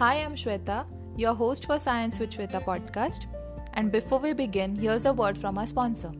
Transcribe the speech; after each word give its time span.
Hi, 0.00 0.14
I'm 0.14 0.34
Shweta, 0.34 0.86
your 1.18 1.34
host 1.34 1.66
for 1.66 1.78
Science 1.78 2.18
with 2.18 2.30
Shweta 2.30 2.64
podcast. 2.64 3.26
And 3.74 3.92
before 3.92 4.18
we 4.18 4.32
begin, 4.32 4.74
here's 4.74 5.04
a 5.04 5.12
word 5.12 5.36
from 5.36 5.58
our 5.58 5.66
sponsor. 5.66 6.10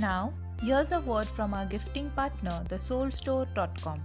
Now, 0.00 0.32
here's 0.60 0.90
a 0.90 1.00
word 1.00 1.26
from 1.26 1.54
our 1.54 1.66
gifting 1.66 2.10
partner, 2.10 2.64
the 2.68 2.74
thesoulstore.com. 2.74 4.02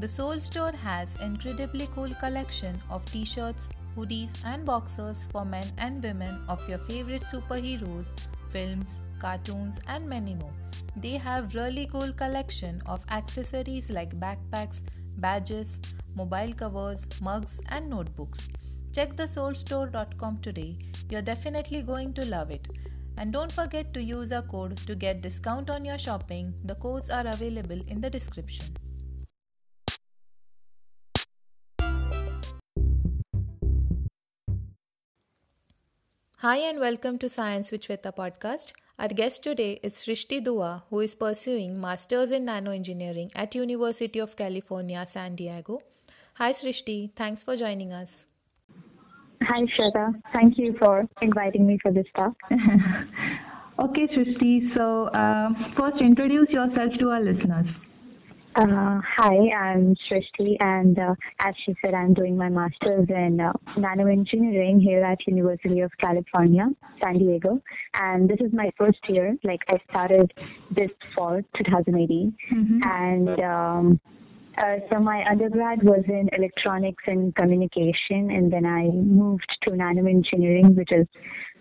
The 0.00 0.08
Soul 0.08 0.38
Store 0.38 0.72
has 0.72 1.16
incredibly 1.22 1.86
cool 1.94 2.12
collection 2.20 2.78
of 2.90 3.06
t-shirts, 3.06 3.70
hoodies 3.96 4.36
and 4.44 4.66
boxers 4.66 5.26
for 5.32 5.46
men 5.46 5.64
and 5.78 6.02
women 6.02 6.44
of 6.46 6.68
your 6.68 6.78
favorite 6.80 7.22
superheroes, 7.22 8.12
films, 8.50 9.00
cartoons 9.20 9.78
and 9.86 10.08
many 10.08 10.34
more. 10.34 10.52
They 10.96 11.16
have 11.18 11.54
really 11.54 11.86
cool 11.86 12.12
collection 12.12 12.82
of 12.86 13.04
accessories 13.10 13.90
like 13.90 14.18
backpacks, 14.18 14.82
badges, 15.18 15.78
mobile 16.14 16.52
covers, 16.54 17.06
mugs 17.20 17.60
and 17.68 17.88
notebooks. 17.88 18.48
Check 18.92 19.16
the 19.16 19.24
soulstore.com 19.24 20.38
today. 20.38 20.78
You're 21.10 21.22
definitely 21.22 21.82
going 21.82 22.12
to 22.14 22.26
love 22.26 22.50
it. 22.50 22.66
And 23.16 23.32
don't 23.32 23.52
forget 23.52 23.92
to 23.94 24.02
use 24.02 24.32
our 24.32 24.42
code 24.42 24.78
to 24.78 24.94
get 24.94 25.20
discount 25.20 25.70
on 25.70 25.84
your 25.84 25.98
shopping. 25.98 26.54
The 26.64 26.74
codes 26.74 27.10
are 27.10 27.26
available 27.26 27.80
in 27.86 28.00
the 28.00 28.10
description. 28.10 28.76
Hi 36.38 36.56
and 36.56 36.80
welcome 36.80 37.18
to 37.18 37.28
Science 37.28 37.70
with 37.70 37.82
Shweta 37.82 38.16
podcast. 38.16 38.72
Our 39.00 39.08
guest 39.08 39.42
today 39.42 39.80
is 39.82 39.94
Srishti 39.94 40.44
Dua, 40.44 40.82
who 40.90 41.00
is 41.00 41.14
pursuing 41.14 41.80
Masters 41.80 42.30
in 42.32 42.44
Nanoengineering 42.44 43.30
at 43.34 43.54
University 43.54 44.18
of 44.18 44.36
California, 44.36 45.06
San 45.06 45.36
Diego. 45.36 45.80
Hi 46.34 46.52
Srishti, 46.52 47.10
thanks 47.16 47.42
for 47.42 47.56
joining 47.56 47.94
us. 47.94 48.26
Hi 49.42 49.62
Shweta, 49.74 50.20
thank 50.34 50.58
you 50.58 50.76
for 50.78 51.08
inviting 51.22 51.66
me 51.66 51.78
for 51.82 51.90
this 51.90 52.04
talk. 52.14 52.34
okay 53.78 54.06
Srishti, 54.08 54.76
so 54.76 55.06
uh, 55.14 55.48
first 55.78 56.02
introduce 56.02 56.50
yourself 56.50 56.92
to 56.98 57.08
our 57.08 57.22
listeners. 57.22 57.68
Uh, 58.56 59.00
hi, 59.06 59.48
I'm 59.56 59.94
Srishti, 59.94 60.56
and 60.58 60.98
uh, 60.98 61.14
as 61.38 61.54
she 61.64 61.72
said, 61.80 61.94
I'm 61.94 62.14
doing 62.14 62.36
my 62.36 62.48
master's 62.48 63.06
in 63.08 63.40
uh, 63.40 63.52
nanoengineering 63.76 64.82
here 64.82 65.04
at 65.04 65.24
University 65.24 65.80
of 65.80 65.92
California, 65.98 66.66
San 67.00 67.18
Diego, 67.18 67.62
and 67.94 68.28
this 68.28 68.38
is 68.40 68.52
my 68.52 68.72
first 68.76 68.98
year. 69.08 69.36
Like 69.44 69.60
I 69.68 69.78
started 69.88 70.34
this 70.68 70.90
fall, 71.14 71.40
2018, 71.58 72.36
mm-hmm. 72.52 72.80
and 72.82 73.40
um, 73.40 74.00
uh, 74.58 74.76
so 74.90 74.98
my 74.98 75.24
undergrad 75.30 75.84
was 75.84 76.02
in 76.08 76.28
electronics 76.32 77.04
and 77.06 77.32
communication, 77.36 78.32
and 78.32 78.52
then 78.52 78.66
I 78.66 78.88
moved 78.88 79.56
to 79.62 79.70
nanoengineering, 79.70 80.74
which 80.74 80.90
is 80.90 81.06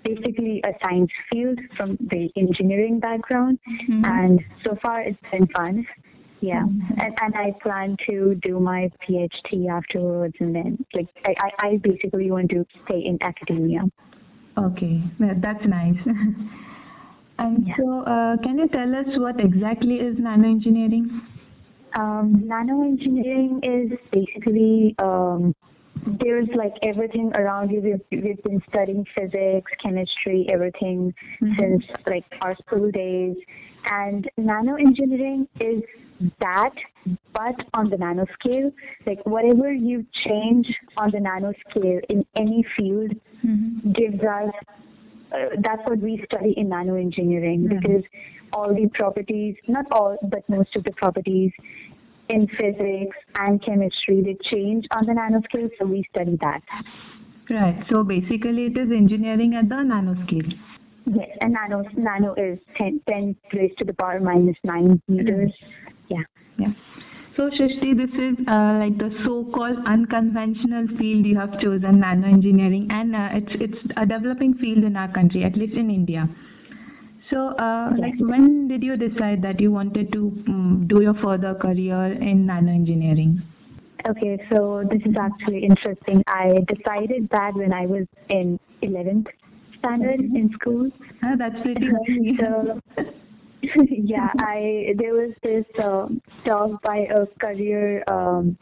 basically 0.04 0.64
a 0.66 0.72
science 0.84 1.12
field 1.32 1.60
from 1.78 1.98
the 2.00 2.32
engineering 2.36 3.00
background. 3.00 3.60
Mm-hmm. 3.84 4.06
And 4.06 4.42
so 4.66 4.76
far, 4.82 5.02
it's 5.02 5.20
been 5.32 5.46
fun. 5.56 5.86
Yeah, 6.42 6.64
mm-hmm. 6.64 7.00
and, 7.00 7.18
and 7.22 7.36
I 7.36 7.54
plan 7.62 7.98
to 8.08 8.36
do 8.42 8.60
my 8.60 8.90
PhD 9.08 9.70
afterwards, 9.70 10.36
and 10.40 10.56
then 10.56 10.86
like 10.94 11.08
I, 11.26 11.52
I 11.60 11.78
basically 11.84 12.32
want 12.32 12.50
to 12.52 12.66
stay 12.86 13.00
in 13.00 13.18
academia. 13.22 13.82
Okay, 14.58 15.02
that's 15.20 15.66
nice. 15.66 15.98
and 17.40 17.68
yeah. 17.68 17.74
so, 17.78 18.02
uh, 18.04 18.38
can 18.38 18.58
you 18.58 18.68
tell 18.70 18.96
us 18.96 19.06
what 19.18 19.40
exactly 19.42 19.96
is 19.96 20.16
nanoengineering? 20.16 21.22
Um, 21.96 22.44
nanoengineering 22.46 23.60
is 23.64 23.98
basically 24.12 24.96
um, 25.00 25.56
there's 26.06 26.48
like 26.56 26.74
everything 26.84 27.32
around 27.36 27.72
you. 27.72 27.82
We've, 27.82 28.24
we've 28.24 28.44
been 28.44 28.62
studying 28.70 29.06
physics, 29.18 29.72
chemistry, 29.84 30.48
everything 30.52 31.14
mm-hmm. 31.42 31.60
since 31.60 31.84
like 32.08 32.26
our 32.42 32.56
school 32.58 32.92
days. 32.92 33.36
And 33.86 34.30
nanoengineering 34.40 35.48
is 35.60 35.84
that, 36.40 36.74
but 37.34 37.56
on 37.74 37.90
the 37.90 37.98
nanoscale, 37.98 38.72
like 39.06 39.26
whatever 39.26 39.72
you 39.72 40.06
change 40.14 40.68
on 40.98 41.12
the 41.12 41.18
nanoscale 41.18 42.02
in 42.10 42.26
any 42.36 42.66
field 42.78 43.12
mm-hmm. 43.46 43.92
gives 43.92 44.22
us. 44.24 44.54
Uh, 45.32 45.56
that's 45.62 45.88
what 45.88 46.00
we 46.00 46.24
study 46.26 46.56
in 46.58 46.70
nanoengineering 46.70 47.60
mm-hmm. 47.60 47.78
because 47.78 48.04
all 48.52 48.74
the 48.74 48.90
properties, 48.96 49.56
not 49.68 49.86
all, 49.92 50.18
but 50.24 50.48
most 50.50 50.76
of 50.76 50.84
the 50.84 50.92
properties 50.94 51.52
in 52.30 52.48
physics 52.48 53.18
and 53.36 53.64
chemistry, 53.64 54.22
they 54.22 54.38
change 54.44 54.86
on 54.92 55.06
the 55.06 55.14
nanoscale, 55.14 55.70
so 55.80 55.86
we 55.86 56.04
study 56.10 56.38
that. 56.42 56.62
Right. 57.50 57.84
So 57.92 58.04
basically, 58.04 58.66
it 58.66 58.78
is 58.78 58.92
engineering 58.92 59.56
at 59.56 59.70
the 59.70 59.76
nanoscale. 59.76 60.54
Yes, 61.06 61.30
and 61.42 61.54
nano 61.54 61.84
nano 61.98 62.36
is 62.36 62.60
10, 62.78 63.02
10 63.10 63.36
raised 63.54 63.78
to 63.80 63.86
the 63.86 63.94
power 63.94 64.20
minus 64.20 64.58
9 64.64 65.02
meters. 65.08 65.52
Mm-hmm. 65.52 65.96
Yeah. 66.60 66.74
So 67.38 67.50
Srishti, 67.50 67.96
this 67.96 68.12
is 68.20 68.48
uh, 68.48 68.80
like 68.80 68.98
the 68.98 69.10
so-called 69.24 69.78
unconventional 69.86 70.88
field 70.98 71.26
you 71.26 71.38
have 71.38 71.60
chosen, 71.62 72.02
nano 72.02 72.28
engineering, 72.28 72.88
and 72.92 73.16
uh, 73.16 73.30
it's 73.32 73.54
it's 73.68 73.94
a 73.96 74.06
developing 74.06 74.56
field 74.56 74.84
in 74.84 74.98
our 74.98 75.12
country, 75.14 75.44
at 75.44 75.56
least 75.56 75.74
in 75.74 75.90
India. 75.90 76.28
So, 77.32 77.50
uh, 77.60 77.92
like, 77.96 78.16
when 78.20 78.68
did 78.68 78.84
you 78.84 78.98
decide 78.98 79.44
that 79.44 79.62
you 79.62 79.72
wanted 79.72 80.12
to 80.14 80.44
um, 80.48 80.86
do 80.88 81.02
your 81.02 81.14
further 81.24 81.54
career 81.54 82.14
in 82.14 82.48
nano 82.48 82.72
engineering? 82.72 83.42
Okay, 84.08 84.38
so 84.52 84.84
this 84.90 85.02
is 85.06 85.16
actually 85.20 85.64
interesting. 85.64 86.24
I 86.28 86.66
decided 86.68 87.30
that 87.32 87.54
when 87.54 87.72
I 87.72 87.86
was 87.86 88.08
in 88.30 88.60
11th 88.82 89.28
standard 89.78 90.20
in 90.20 90.50
school. 90.54 90.90
Oh, 91.24 91.36
that's 91.38 91.62
pretty 91.62 91.88
early. 92.00 92.38
so, 92.40 92.82
yeah, 93.62 94.30
I 94.40 94.94
there 94.98 95.14
was 95.14 95.34
this 95.44 95.66
uh, 95.78 96.08
talk 96.46 96.82
by 96.82 97.08
a 97.10 97.26
career 97.40 98.04
um, 98.08 98.58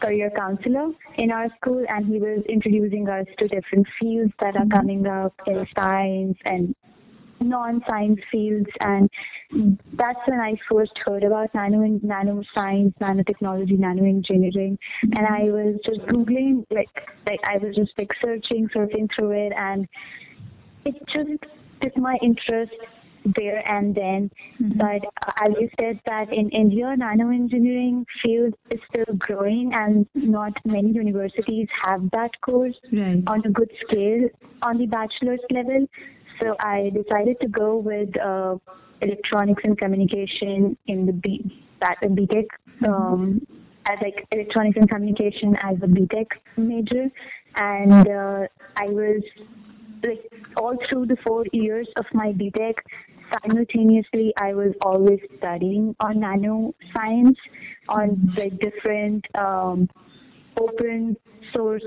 career 0.00 0.30
counselor 0.36 0.90
in 1.18 1.30
our 1.30 1.48
school, 1.56 1.84
and 1.88 2.06
he 2.06 2.18
was 2.18 2.42
introducing 2.48 3.08
us 3.08 3.26
to 3.38 3.48
different 3.48 3.86
fields 4.00 4.32
that 4.40 4.56
are 4.56 4.60
mm-hmm. 4.60 4.70
coming 4.70 5.06
up 5.06 5.34
in 5.46 5.66
science 5.76 6.36
and 6.44 6.74
non-science 7.40 8.18
fields 8.32 8.68
and 8.80 9.10
that's 9.92 10.18
when 10.26 10.40
I 10.40 10.54
first 10.70 10.92
heard 11.04 11.22
about 11.22 11.54
nano 11.54 11.78
nanoscience, 11.78 12.94
nanotechnology, 12.98 13.78
nanoengineering 13.78 14.78
and 15.02 15.26
I 15.26 15.44
was 15.44 15.78
just 15.84 16.00
googling 16.06 16.64
like 16.70 16.88
like 17.26 17.40
I 17.44 17.58
was 17.58 17.76
just 17.76 17.92
like 17.98 18.10
searching, 18.24 18.68
surfing 18.74 19.08
through 19.14 19.32
it 19.32 19.52
and 19.56 19.86
it 20.84 20.94
just 21.08 21.44
took 21.82 21.96
my 21.96 22.16
interest 22.22 22.72
there 23.34 23.62
and 23.70 23.94
then. 23.94 24.30
Mm-hmm. 24.60 24.78
But 24.78 25.02
as 25.42 25.54
you 25.60 25.68
said 25.80 26.00
that 26.06 26.32
in 26.32 26.50
India, 26.50 26.94
nanoengineering 26.98 28.04
field 28.22 28.54
is 28.70 28.80
still 28.88 29.14
growing 29.16 29.72
and 29.74 30.06
not 30.14 30.52
many 30.64 30.92
universities 30.92 31.68
have 31.84 32.10
that 32.12 32.40
course 32.40 32.76
right. 32.92 33.22
on 33.26 33.42
a 33.44 33.50
good 33.50 33.70
scale 33.86 34.28
on 34.62 34.78
the 34.78 34.86
bachelor's 34.86 35.40
level. 35.50 35.86
So 36.40 36.56
I 36.60 36.90
decided 36.94 37.40
to 37.40 37.48
go 37.48 37.76
with 37.76 38.18
uh, 38.20 38.56
electronics 39.00 39.62
and 39.64 39.78
communication 39.78 40.76
in 40.86 41.06
the 41.06 41.12
B 41.12 41.62
that 41.80 41.96
in 42.02 42.14
BTech. 42.16 42.46
Um, 42.86 43.46
as 43.88 43.98
like 44.02 44.26
electronics 44.32 44.76
and 44.76 44.88
communication 44.88 45.56
as 45.62 45.76
a 45.76 45.86
BTech 45.86 46.26
major, 46.56 47.08
and 47.54 48.08
uh, 48.08 48.46
I 48.76 48.86
was 48.86 49.22
like 50.02 50.30
all 50.56 50.76
through 50.88 51.06
the 51.06 51.16
four 51.26 51.44
years 51.52 51.88
of 51.96 52.04
my 52.12 52.32
BTech, 52.32 52.74
simultaneously 53.32 54.32
I 54.38 54.54
was 54.54 54.72
always 54.82 55.20
studying 55.38 55.94
on 56.00 56.20
nano 56.20 56.74
science, 56.94 57.36
on 57.88 58.34
like 58.36 58.58
different 58.58 59.24
um, 59.38 59.88
open 60.60 61.16
source 61.54 61.82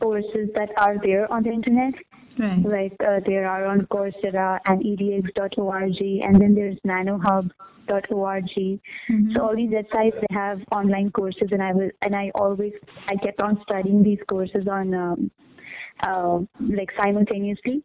courses 0.00 0.48
that 0.54 0.70
are 0.76 0.96
there 1.02 1.30
on 1.32 1.42
the 1.42 1.50
internet. 1.50 1.94
Right. 2.38 2.64
Like 2.64 2.96
uh, 3.06 3.20
there 3.26 3.46
are 3.48 3.66
on 3.66 3.86
Coursera 3.86 4.60
and 4.66 4.82
edx.org, 4.82 6.00
and 6.00 6.40
then 6.40 6.54
there's 6.54 6.76
nanohub.org. 6.86 8.44
Mm-hmm. 8.44 9.32
So 9.34 9.42
all 9.42 9.56
these 9.56 9.70
websites 9.70 10.18
they 10.20 10.34
have 10.34 10.60
online 10.72 11.10
courses, 11.10 11.48
and 11.50 11.62
I 11.62 11.72
was 11.72 11.90
and 12.02 12.14
I 12.14 12.30
always 12.34 12.72
I 13.08 13.16
kept 13.16 13.40
on 13.42 13.60
studying 13.68 14.02
these 14.02 14.20
courses 14.28 14.66
on 14.70 14.94
um, 14.94 15.30
uh, 16.02 16.38
like 16.60 16.90
simultaneously, 16.98 17.82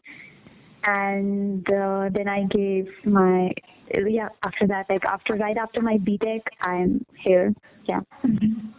and 0.86 1.66
uh, 1.72 2.10
then 2.14 2.28
I 2.28 2.44
gave 2.46 2.88
my 3.06 3.52
yeah 3.94 4.30
after 4.44 4.68
that 4.68 4.88
like 4.90 5.06
after 5.06 5.36
right 5.36 5.58
after 5.58 5.82
my 5.82 5.98
BTech 5.98 6.42
I'm 6.62 7.06
here 7.24 7.54
yeah. 7.88 8.02
Mm-hmm. 8.26 8.72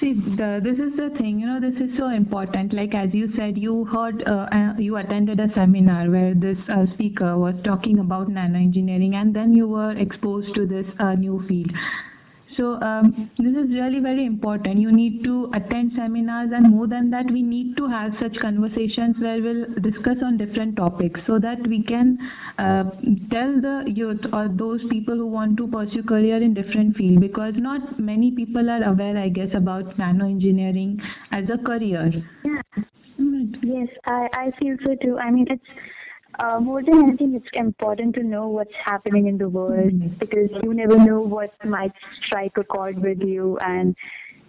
See, 0.00 0.12
the, 0.12 0.60
this 0.62 0.76
is 0.76 0.94
the 0.96 1.16
thing, 1.16 1.40
you 1.40 1.46
know, 1.46 1.58
this 1.58 1.74
is 1.80 1.96
so 1.98 2.10
important. 2.10 2.74
Like 2.74 2.94
as 2.94 3.08
you 3.14 3.32
said, 3.34 3.56
you 3.56 3.86
heard, 3.86 4.22
uh, 4.28 4.46
uh, 4.52 4.74
you 4.78 4.96
attended 4.96 5.40
a 5.40 5.48
seminar 5.54 6.10
where 6.10 6.34
this 6.34 6.58
uh, 6.68 6.84
speaker 6.92 7.38
was 7.38 7.54
talking 7.64 7.98
about 7.98 8.28
nanoengineering, 8.28 9.14
and 9.14 9.34
then 9.34 9.54
you 9.54 9.66
were 9.66 9.92
exposed 9.92 10.54
to 10.54 10.66
this 10.66 10.84
uh, 11.00 11.14
new 11.14 11.42
field. 11.48 11.70
So 12.56 12.80
um, 12.80 13.30
this 13.38 13.54
is 13.54 13.70
really 13.70 14.00
very 14.00 14.24
important. 14.24 14.78
You 14.78 14.90
need 14.90 15.24
to 15.24 15.50
attend 15.54 15.92
seminars, 15.94 16.50
and 16.54 16.70
more 16.70 16.86
than 16.86 17.10
that, 17.10 17.30
we 17.30 17.42
need 17.42 17.76
to 17.76 17.86
have 17.86 18.12
such 18.20 18.36
conversations 18.38 19.16
where 19.18 19.42
we'll 19.42 19.66
discuss 19.80 20.16
on 20.24 20.38
different 20.38 20.76
topics, 20.76 21.20
so 21.26 21.38
that 21.38 21.66
we 21.66 21.82
can 21.82 22.18
uh, 22.58 22.84
tell 23.30 23.60
the 23.60 23.84
youth 23.86 24.24
or 24.32 24.48
those 24.48 24.80
people 24.88 25.16
who 25.16 25.26
want 25.26 25.58
to 25.58 25.66
pursue 25.68 26.02
career 26.02 26.42
in 26.42 26.54
different 26.54 26.96
field. 26.96 27.20
Because 27.20 27.54
not 27.56 28.00
many 28.00 28.30
people 28.30 28.70
are 28.70 28.82
aware, 28.84 29.18
I 29.18 29.28
guess, 29.28 29.50
about 29.54 29.98
nano 29.98 30.26
engineering 30.26 30.98
as 31.32 31.44
a 31.50 31.58
career. 31.58 32.10
Yeah. 32.44 32.62
Yes, 33.62 33.88
I, 34.06 34.28
I 34.32 34.50
feel 34.58 34.76
so 34.84 34.94
too. 35.02 35.18
I 35.18 35.30
mean, 35.30 35.46
it's 35.50 35.62
uh, 36.38 36.60
more 36.60 36.82
than 36.82 37.02
anything, 37.02 37.34
it's 37.34 37.48
important 37.54 38.14
to 38.16 38.22
know 38.22 38.48
what's 38.48 38.74
happening 38.84 39.26
in 39.26 39.38
the 39.38 39.48
world 39.48 39.92
mm-hmm. 39.92 40.18
because 40.18 40.50
you 40.62 40.74
never 40.74 40.96
know 40.96 41.20
what 41.20 41.52
might 41.64 41.92
strike 42.24 42.56
a 42.58 42.64
chord 42.64 42.98
with 43.02 43.20
you 43.20 43.58
and 43.58 43.96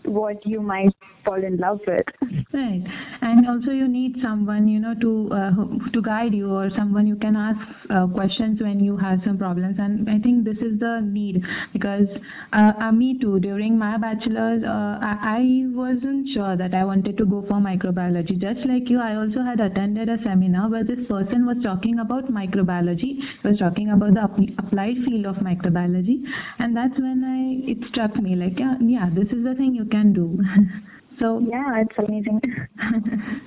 what 0.03 0.45
you 0.45 0.61
might 0.61 0.95
fall 1.27 1.43
in 1.43 1.57
love 1.57 1.79
with. 1.85 2.07
Right, 2.53 2.83
and 3.21 3.47
also 3.47 3.71
you 3.71 3.87
need 3.87 4.15
someone 4.23 4.67
you 4.67 4.79
know 4.79 4.93
to 5.01 5.29
uh, 5.31 5.51
to 5.93 6.01
guide 6.01 6.33
you 6.33 6.49
or 6.49 6.69
someone 6.77 7.05
you 7.05 7.17
can 7.17 7.35
ask 7.35 7.59
uh, 7.89 8.07
questions 8.07 8.61
when 8.61 8.79
you 8.79 8.97
have 8.97 9.19
some 9.25 9.37
problems. 9.37 9.77
And 9.79 10.09
I 10.09 10.19
think 10.19 10.45
this 10.45 10.57
is 10.57 10.79
the 10.79 11.01
need 11.03 11.43
because 11.73 12.07
uh, 12.53 12.73
uh 12.79 12.91
me 12.91 13.19
too. 13.19 13.39
During 13.39 13.77
my 13.77 13.97
bachelor's, 13.97 14.63
uh, 14.63 14.97
I, 15.01 15.17
I 15.37 15.41
wasn't 15.81 16.29
sure 16.33 16.55
that 16.55 16.73
I 16.73 16.83
wanted 16.85 17.17
to 17.17 17.25
go 17.25 17.41
for 17.47 17.59
microbiology. 17.67 18.39
Just 18.39 18.65
like 18.65 18.89
you, 18.89 18.99
I 18.99 19.15
also 19.15 19.43
had 19.43 19.59
attended 19.59 20.09
a 20.09 20.17
seminar 20.23 20.69
where 20.69 20.83
this 20.83 21.05
person 21.07 21.45
was 21.45 21.57
talking 21.63 21.99
about 21.99 22.31
microbiology. 22.31 23.13
He 23.19 23.47
was 23.47 23.59
talking 23.59 23.89
about 23.89 24.13
the 24.13 24.23
applied 24.57 24.97
field 25.05 25.25
of 25.25 25.35
microbiology, 25.37 26.21
and 26.59 26.75
that's 26.75 26.97
when 26.97 27.23
I 27.35 27.71
it 27.71 27.89
struck 27.89 28.15
me 28.15 28.35
like 28.35 28.59
yeah, 28.59 28.75
yeah, 28.81 29.09
this 29.13 29.27
is 29.27 29.43
the 29.43 29.55
thing 29.55 29.75
you 29.75 29.85
can 29.85 30.13
do. 30.13 30.39
So 31.19 31.39
yeah, 31.39 31.81
it's 31.81 31.97
amazing. 31.97 32.41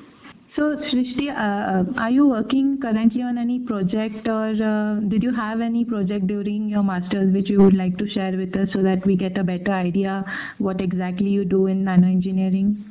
so 0.56 0.76
Srishti, 0.76 1.28
uh, 1.28 1.34
uh, 1.34 2.02
are 2.02 2.10
you 2.10 2.26
working 2.28 2.78
currently 2.80 3.22
on 3.22 3.38
any 3.38 3.60
project, 3.60 4.26
or 4.26 4.48
uh, 4.48 5.00
did 5.08 5.22
you 5.22 5.32
have 5.34 5.60
any 5.60 5.84
project 5.84 6.26
during 6.26 6.68
your 6.68 6.82
masters 6.82 7.32
which 7.32 7.48
you 7.48 7.58
would 7.58 7.76
like 7.76 7.96
to 7.98 8.08
share 8.10 8.36
with 8.36 8.56
us 8.56 8.68
so 8.74 8.82
that 8.82 9.06
we 9.06 9.16
get 9.16 9.38
a 9.38 9.44
better 9.44 9.72
idea 9.72 10.24
what 10.58 10.80
exactly 10.80 11.28
you 11.28 11.44
do 11.44 11.66
in 11.66 11.84
nanoengineering? 11.84 12.82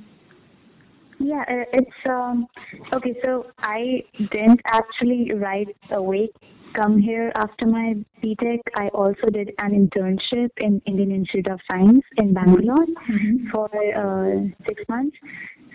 Yeah, 1.20 1.42
uh, 1.42 1.66
it's 1.74 2.10
um, 2.10 2.48
okay. 2.94 3.14
So 3.26 3.48
I 3.60 4.04
didn't 4.32 4.62
actually 4.66 5.34
right 5.34 5.76
away 5.92 6.30
come 6.74 7.00
here 7.00 7.32
after 7.36 7.66
my 7.66 7.96
BTech, 8.24 8.60
I 8.76 8.88
also 8.90 9.28
did 9.32 9.52
an 9.60 9.72
internship 9.72 10.50
in 10.58 10.82
Indian 10.86 11.12
Institute 11.12 11.50
of 11.50 11.60
Science 11.70 12.04
in 12.18 12.34
Bangalore 12.34 12.86
mm-hmm. 12.86 13.50
for 13.52 13.70
uh, 13.74 14.66
six 14.68 14.84
months. 14.90 15.18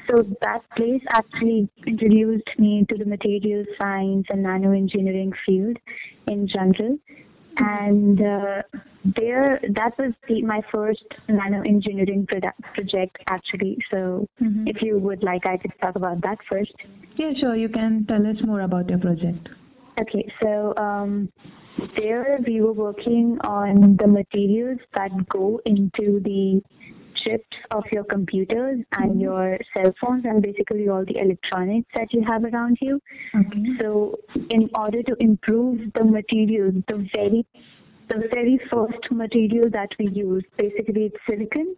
So 0.08 0.22
that 0.42 0.60
place 0.76 1.02
actually 1.12 1.68
introduced 1.86 2.50
me 2.58 2.84
to 2.88 2.96
the 2.96 3.06
material 3.06 3.64
science 3.78 4.26
and 4.28 4.42
nano 4.42 4.72
engineering 4.72 5.32
field 5.46 5.78
in 6.26 6.46
general. 6.46 6.98
And 7.56 8.20
uh, 8.20 8.62
there, 9.16 9.60
that 9.62 9.96
was 9.98 10.12
the, 10.28 10.42
my 10.42 10.60
first 10.72 11.04
nanoengineering 11.28 12.26
product, 12.28 12.60
project 12.74 13.16
actually. 13.28 13.78
So 13.90 14.28
mm-hmm. 14.42 14.66
if 14.66 14.82
you 14.82 14.98
would 14.98 15.22
like, 15.22 15.46
I 15.46 15.56
could 15.56 15.72
talk 15.80 15.96
about 15.96 16.20
that 16.22 16.38
first. 16.50 16.74
Yeah, 17.16 17.32
sure. 17.38 17.54
You 17.54 17.68
can 17.68 18.04
tell 18.06 18.26
us 18.26 18.36
more 18.44 18.62
about 18.62 18.90
your 18.90 18.98
project. 18.98 19.48
Okay, 20.00 20.26
so 20.42 20.74
um, 20.76 21.32
there 21.96 22.38
we 22.46 22.60
were 22.60 22.72
working 22.72 23.38
on 23.44 23.96
the 23.96 24.06
materials 24.06 24.78
that 24.94 25.10
go 25.28 25.60
into 25.66 26.20
the 26.20 26.60
chips 27.14 27.56
of 27.70 27.84
your 27.92 28.04
computers 28.04 28.80
and 28.98 29.12
mm-hmm. 29.12 29.20
your 29.20 29.58
cell 29.72 29.92
phones 30.00 30.24
and 30.24 30.42
basically 30.42 30.88
all 30.88 31.04
the 31.04 31.18
electronics 31.18 31.88
that 31.94 32.12
you 32.12 32.24
have 32.24 32.44
around 32.44 32.76
you. 32.80 33.00
Okay. 33.34 33.64
So 33.80 34.18
in 34.50 34.68
order 34.74 35.02
to 35.02 35.16
improve 35.20 35.92
the 35.94 36.04
materials, 36.04 36.74
the 36.88 37.08
very 37.14 37.46
the 38.08 38.28
very 38.34 38.60
first 38.70 39.10
material 39.10 39.70
that 39.70 39.88
we 39.98 40.08
use, 40.08 40.44
basically 40.58 41.06
it's 41.06 41.16
silicon 41.26 41.74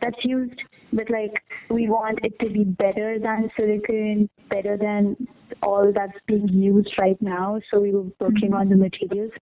that's 0.00 0.24
used, 0.24 0.60
but 0.92 1.10
like 1.10 1.42
we 1.70 1.88
want 1.88 2.18
it 2.22 2.38
to 2.40 2.48
be 2.48 2.64
better 2.64 3.18
than 3.18 3.50
silicon, 3.56 4.28
better 4.48 4.76
than 4.76 5.16
all 5.62 5.92
that's 5.92 6.18
being 6.26 6.48
used 6.48 6.94
right 6.98 7.20
now. 7.20 7.60
So 7.70 7.80
we 7.80 7.92
were 7.92 8.06
working 8.20 8.54
on 8.54 8.68
the 8.68 8.74
mm-hmm. 8.74 8.84
materials 8.84 9.32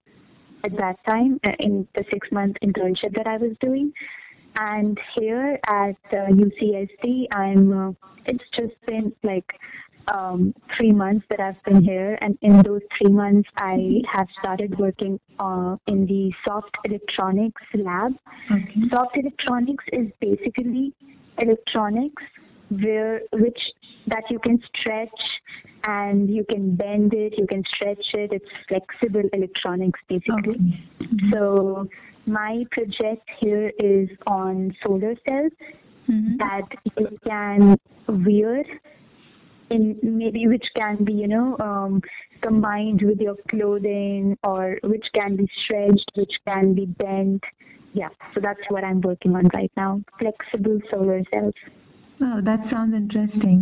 at 0.64 0.76
that 0.78 1.04
time 1.06 1.40
uh, 1.44 1.52
in 1.60 1.86
the 1.94 2.04
six 2.10 2.30
month 2.32 2.56
internship 2.62 3.14
that 3.16 3.26
I 3.26 3.36
was 3.36 3.52
doing. 3.60 3.92
And 4.58 4.98
here 5.14 5.58
at 5.66 5.96
uh, 6.12 6.26
UCSD, 6.30 7.26
I'm. 7.32 7.88
Uh, 7.88 7.92
it's 8.28 8.44
just 8.56 8.74
been 8.86 9.12
like 9.22 9.52
um, 10.08 10.54
three 10.76 10.92
months 10.92 11.26
that 11.30 11.40
I've 11.40 11.62
been 11.64 11.82
here, 11.82 12.18
and 12.20 12.38
in 12.42 12.62
those 12.62 12.82
three 12.96 13.12
months, 13.12 13.48
I 13.56 14.02
have 14.12 14.28
started 14.40 14.78
working 14.78 15.20
uh, 15.38 15.76
in 15.86 16.06
the 16.06 16.32
soft 16.46 16.76
electronics 16.84 17.62
lab. 17.74 18.14
Okay. 18.50 18.82
Soft 18.90 19.16
electronics 19.16 19.84
is 19.92 20.08
basically 20.20 20.92
electronics 21.38 22.22
where 22.70 23.22
which 23.32 23.60
that 24.06 24.24
you 24.30 24.38
can 24.38 24.62
stretch 24.74 25.40
and 25.86 26.28
you 26.28 26.44
can 26.48 26.74
bend 26.74 27.14
it, 27.14 27.38
you 27.38 27.46
can 27.46 27.62
stretch 27.74 28.14
it. 28.14 28.32
It's 28.32 28.50
flexible 28.68 29.22
electronics 29.32 30.00
basically. 30.08 30.50
Okay. 30.50 30.82
Mm-hmm. 31.00 31.32
So 31.32 31.88
my 32.26 32.64
project 32.70 33.28
here 33.38 33.72
is 33.78 34.08
on 34.26 34.74
solar 34.84 35.14
cells 35.28 35.52
mm-hmm. 36.08 36.36
that 36.38 36.68
you 36.98 37.18
can 37.24 37.78
wear 38.08 38.64
in 39.70 39.98
maybe 40.02 40.46
which 40.46 40.66
can 40.76 41.02
be 41.04 41.12
you 41.12 41.28
know 41.28 41.56
um, 41.58 42.00
combined 42.40 43.02
with 43.02 43.20
your 43.20 43.36
clothing 43.48 44.38
or 44.44 44.78
which 44.84 45.06
can 45.12 45.36
be 45.36 45.48
stretched 45.56 46.10
which 46.14 46.34
can 46.46 46.74
be 46.74 46.86
bent 46.86 47.42
yeah 47.96 48.08
so 48.34 48.40
that's 48.40 48.60
what 48.68 48.84
i'm 48.84 49.00
working 49.00 49.34
on 49.34 49.48
right 49.54 49.72
now 49.76 50.00
flexible 50.18 50.78
solar 50.90 51.20
cells 51.32 51.54
oh 52.20 52.40
that 52.42 52.60
sounds 52.70 52.94
interesting 52.94 53.60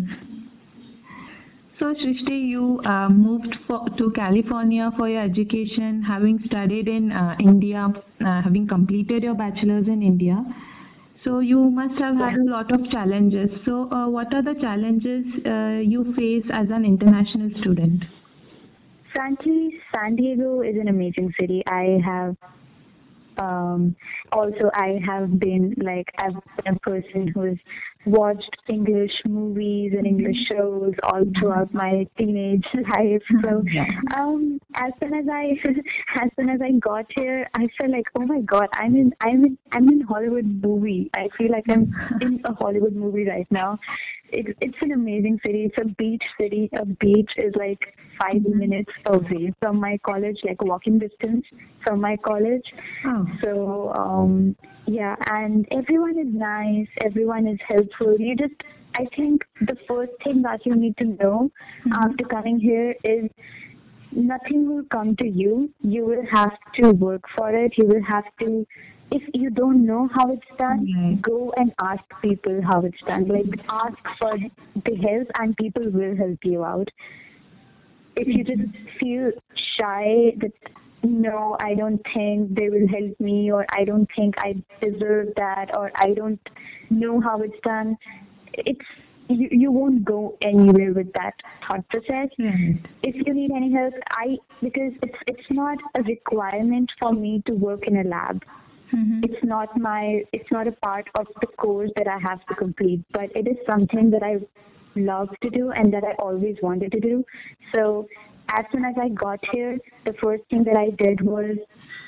so 1.79 1.93
Srishti, 1.93 2.49
you 2.49 2.81
uh, 2.85 3.09
moved 3.09 3.53
for, 3.67 3.85
to 3.99 4.11
California 4.13 4.93
for 4.97 5.09
your 5.09 5.23
education, 5.23 6.05
having 6.05 6.39
studied 6.47 6.87
in 6.87 7.11
uh, 7.11 7.35
India, 7.41 7.93
uh, 8.25 8.43
having 8.43 8.69
completed 8.69 9.25
your 9.25 9.35
bachelor's 9.35 9.89
in 9.89 10.01
India. 10.01 10.45
So 11.25 11.41
you 11.41 11.71
must 11.71 12.01
have 12.01 12.17
had 12.17 12.35
a 12.35 12.45
lot 12.45 12.71
of 12.71 12.89
challenges. 12.91 13.51
So 13.65 13.91
uh, 13.91 14.09
what 14.09 14.33
are 14.33 14.43
the 14.43 14.55
challenges 14.61 15.25
uh, 15.47 15.81
you 15.83 16.15
face 16.15 16.45
as 16.53 16.69
an 16.71 16.85
international 16.85 17.51
student? 17.61 18.05
Frankly, 19.13 19.81
San 19.93 20.15
Diego 20.15 20.63
is 20.63 20.77
an 20.77 20.87
amazing 20.89 21.33
city. 21.41 21.65
I 21.67 21.99
have 22.05 22.37
um, 23.39 23.97
also 24.33 24.71
I 24.75 25.01
have 25.05 25.39
been 25.39 25.75
like 25.79 26.09
I've 26.19 26.35
been 26.65 26.75
a 26.75 26.79
person 26.81 27.29
who 27.29 27.43
has 27.43 27.59
watched 28.07 28.57
English 28.69 29.13
movies 29.27 29.93
and 29.97 30.07
English 30.07 30.37
mm-hmm. 30.51 30.57
shows 30.57 30.95
all 31.03 31.25
throughout 31.39 31.73
my 31.73 32.07
teenage 32.19 32.67
life. 32.75 33.23
So 33.43 33.65
um, 34.17 34.61
as 34.75 34.93
soon 35.01 35.15
as 35.15 35.27
I 35.31 35.57
as 36.23 36.31
soon 36.37 36.51
as 36.51 36.61
I 36.61 36.73
got 36.73 37.07
here, 37.17 37.49
I 37.55 37.69
felt 37.79 37.91
like 37.91 38.07
oh 38.15 38.27
my 38.27 38.41
god, 38.41 38.69
I'm 38.73 38.97
in 38.97 39.13
I'm 39.21 39.45
in 39.45 39.59
I'm 39.73 39.89
in 39.89 40.01
Hollywood 40.03 40.47
movie. 40.47 41.11
I 41.15 41.29
feel 41.37 41.51
like 41.51 41.65
I'm 41.69 41.93
in 42.21 42.41
a 42.45 42.55
Hollywood 42.55 42.95
movie 42.95 43.27
right 43.27 43.47
now. 43.51 43.79
It, 44.35 44.57
it's 44.61 44.77
an 44.81 44.93
amazing 44.93 45.41
city. 45.45 45.65
It's 45.65 45.79
a 45.79 45.89
beach 45.95 46.23
city. 46.41 46.69
A 46.75 46.85
beach 46.85 47.31
is 47.37 47.55
like 47.57 47.97
5 48.21 48.35
mm-hmm. 48.35 48.59
minutes 48.59 48.93
away 49.07 49.53
from 49.61 49.81
my 49.81 49.99
college, 49.99 50.39
like 50.45 50.63
walking 50.63 50.99
distance 50.99 51.45
from 51.85 52.01
my 52.01 52.17
college. 52.17 52.67
Oh. 53.07 53.27
So 53.43 53.93
um, 53.95 54.57
yeah, 54.87 55.17
and 55.31 55.67
everyone 55.71 56.19
is 56.19 56.33
nice. 56.33 56.89
Everyone 57.03 57.47
is 57.47 57.59
helpful. 57.67 58.17
You 58.19 58.37
just 58.37 58.55
I 58.97 59.07
think 59.17 59.45
the 59.61 59.77
first 59.89 60.13
thing 60.23 60.43
that 60.43 60.65
you 60.65 60.77
need 60.77 60.97
to 60.99 61.05
know 61.05 61.51
mm-hmm. 61.87 61.93
after 61.93 62.25
coming 62.25 62.61
here 62.61 62.95
is 63.03 63.29
nothing 64.13 64.69
will 64.69 64.85
come 64.85 65.17
to 65.17 65.29
you. 65.29 65.71
You 65.81 66.07
will 66.07 66.27
have 66.31 66.57
to 66.77 66.91
work 66.93 67.25
for 67.37 67.51
it. 67.51 67.77
You 67.77 67.87
will 67.87 68.05
have 68.05 68.25
to 68.41 68.67
if 69.15 69.23
you 69.33 69.49
don't 69.49 69.87
know 69.87 70.09
how 70.13 70.33
it's 70.33 70.53
done, 70.59 70.87
mm-hmm. 70.87 71.21
go 71.21 71.53
and 71.57 71.73
ask 71.81 72.03
people 72.21 72.61
how 72.69 72.81
it's 72.85 73.01
done. 73.07 73.29
Like 73.29 73.61
ask 73.71 73.97
for 74.21 74.37
the 74.75 74.95
help 74.97 75.29
and 75.39 75.57
people 75.57 75.89
will 75.89 76.17
help 76.17 76.39
you 76.43 76.65
out. 76.65 76.89
If 78.17 78.27
you 78.27 78.43
just 78.43 78.69
feel 78.99 79.31
shy 79.79 80.33
that 80.39 80.53
no, 81.05 81.57
I 81.61 81.75
don't 81.75 82.01
think 82.15 82.57
they 82.59 82.71
will 82.71 82.89
help 82.89 83.21
me, 83.21 83.53
or 83.53 83.67
I 83.71 83.85
don't 83.85 84.09
think 84.17 84.35
I 84.39 84.55
deserve 84.81 85.29
that, 85.37 85.77
or 85.77 85.91
I 85.95 86.15
don't 86.15 86.41
know 86.89 87.21
how 87.21 87.43
it's 87.43 87.61
done. 87.63 87.97
It's 88.55 88.89
you, 89.29 89.49
you 89.51 89.71
won't 89.71 90.05
go 90.05 90.37
anywhere 90.41 90.93
with 90.93 91.13
that 91.13 91.35
thought 91.67 91.87
process. 91.91 92.31
Right. 92.39 92.79
If 93.03 93.15
you 93.27 93.35
need 93.35 93.51
any 93.51 93.73
help, 93.73 93.95
I 94.11 94.39
because 94.63 94.93
it's 95.03 95.19
it's 95.29 95.51
not 95.51 95.79
a 95.95 96.03
requirement 96.03 96.91
for 96.99 97.13
me 97.13 97.43
to 97.47 97.53
work 97.53 97.87
in 97.87 97.99
a 97.99 98.05
lab. 98.05 98.43
Mm-hmm. 98.93 99.21
It's 99.25 99.45
not 99.45 99.77
my 99.79 100.23
it's 100.33 100.51
not 100.51 100.69
a 100.69 100.73
part 100.73 101.09
of 101.15 101.27
the 101.41 101.47
course 101.47 101.91
that 101.97 102.07
I 102.07 102.19
have 102.19 102.45
to 102.47 102.55
complete, 102.55 103.05
but 103.13 103.35
it 103.35 103.49
is 103.49 103.57
something 103.69 104.11
that 104.11 104.23
I 104.23 104.37
love 104.97 105.29
to 105.43 105.51
do 105.51 105.71
and 105.73 105.93
that 105.93 106.05
I 106.05 106.13
always 106.19 106.57
wanted 106.63 106.93
to 106.93 107.01
do. 107.01 107.25
So 107.75 108.07
as 108.51 108.65
soon 108.71 108.85
as 108.85 108.95
I 109.01 109.09
got 109.09 109.41
here, 109.53 109.79
the 110.05 110.15
first 110.23 110.45
thing 110.51 110.65
that 110.65 110.77
I 110.77 110.91
did 110.91 111.21
was 111.23 111.57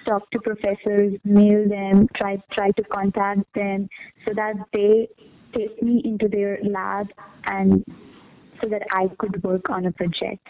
talk 0.06 0.30
to 0.30 0.38
professors, 0.40 1.14
mail 1.25 1.68
them, 1.68 2.09
try 2.16 2.40
try 2.52 2.71
to 2.73 2.83
contact 2.85 3.52
them 3.54 3.88
so 4.26 4.35
that 4.35 4.54
they 4.73 5.09
take 5.54 5.83
me 5.83 6.02
into 6.04 6.28
their 6.28 6.59
lab 6.62 7.09
and 7.45 7.85
so 8.61 8.68
that 8.68 8.83
I 8.92 9.09
could 9.18 9.42
work 9.42 9.71
on 9.71 9.87
a 9.87 9.92
project. 9.92 10.47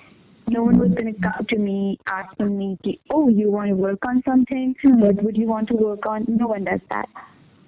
No 0.49 0.63
one 0.63 0.79
was 0.79 0.91
going 0.91 1.13
to 1.13 1.21
come 1.21 1.47
to 1.49 1.59
me 1.59 1.99
asking 2.07 2.57
me, 2.57 2.79
"Oh, 3.11 3.29
you 3.29 3.51
want 3.51 3.71
to 3.71 3.75
work 3.75 4.07
on 4.07 4.23
something? 4.25 4.75
Hmm. 4.83 5.01
What 5.01 5.23
would 5.23 5.37
you 5.37 5.47
want 5.47 5.69
to 5.69 5.75
work 5.75 6.07
on?" 6.07 6.25
No 6.29 6.47
one 6.49 6.65
does 6.65 6.81
that. 6.91 7.09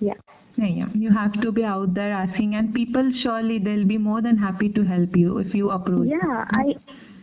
Yeah. 0.01 0.15
Yeah, 0.57 0.67
yeah. 0.67 0.87
You 0.95 1.11
have 1.11 1.41
to 1.41 1.53
be 1.53 1.65
out 1.65 1.95
there 1.95 2.13
asking, 2.13 2.55
and 2.55 2.75
people 2.75 3.13
surely 3.23 3.59
they'll 3.59 3.85
be 3.85 3.99
more 3.99 4.21
than 4.21 4.37
happy 4.37 4.69
to 4.71 4.83
help 4.85 5.17
you 5.17 5.39
if 5.39 5.55
you 5.55 5.71
approach. 5.71 6.09
Yeah, 6.09 6.45
I. 6.63 6.75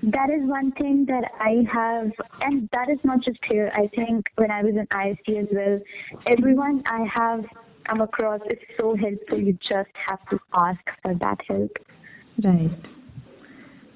That 0.03 0.29
is 0.29 0.41
one 0.47 0.71
thing 0.73 1.05
that 1.05 1.31
I 1.39 1.65
have, 1.73 2.11
and 2.41 2.69
that 2.73 2.89
is 2.89 2.99
not 3.03 3.21
just 3.21 3.39
here. 3.51 3.71
I 3.73 3.87
think 3.95 4.31
when 4.35 4.51
I 4.51 4.61
was 4.61 4.75
in 4.75 4.85
IISc 4.87 5.37
as 5.43 5.47
well, 5.51 5.79
everyone 6.27 6.83
I 6.85 7.05
have 7.11 7.45
come 7.85 8.01
across 8.01 8.41
is 8.49 8.59
so 8.79 8.95
helpful. 8.95 9.39
You 9.39 9.53
just 9.53 9.89
have 10.07 10.23
to 10.29 10.39
ask 10.53 10.81
for 11.01 11.15
that 11.15 11.41
help. 11.47 11.71
Right. 12.43 12.94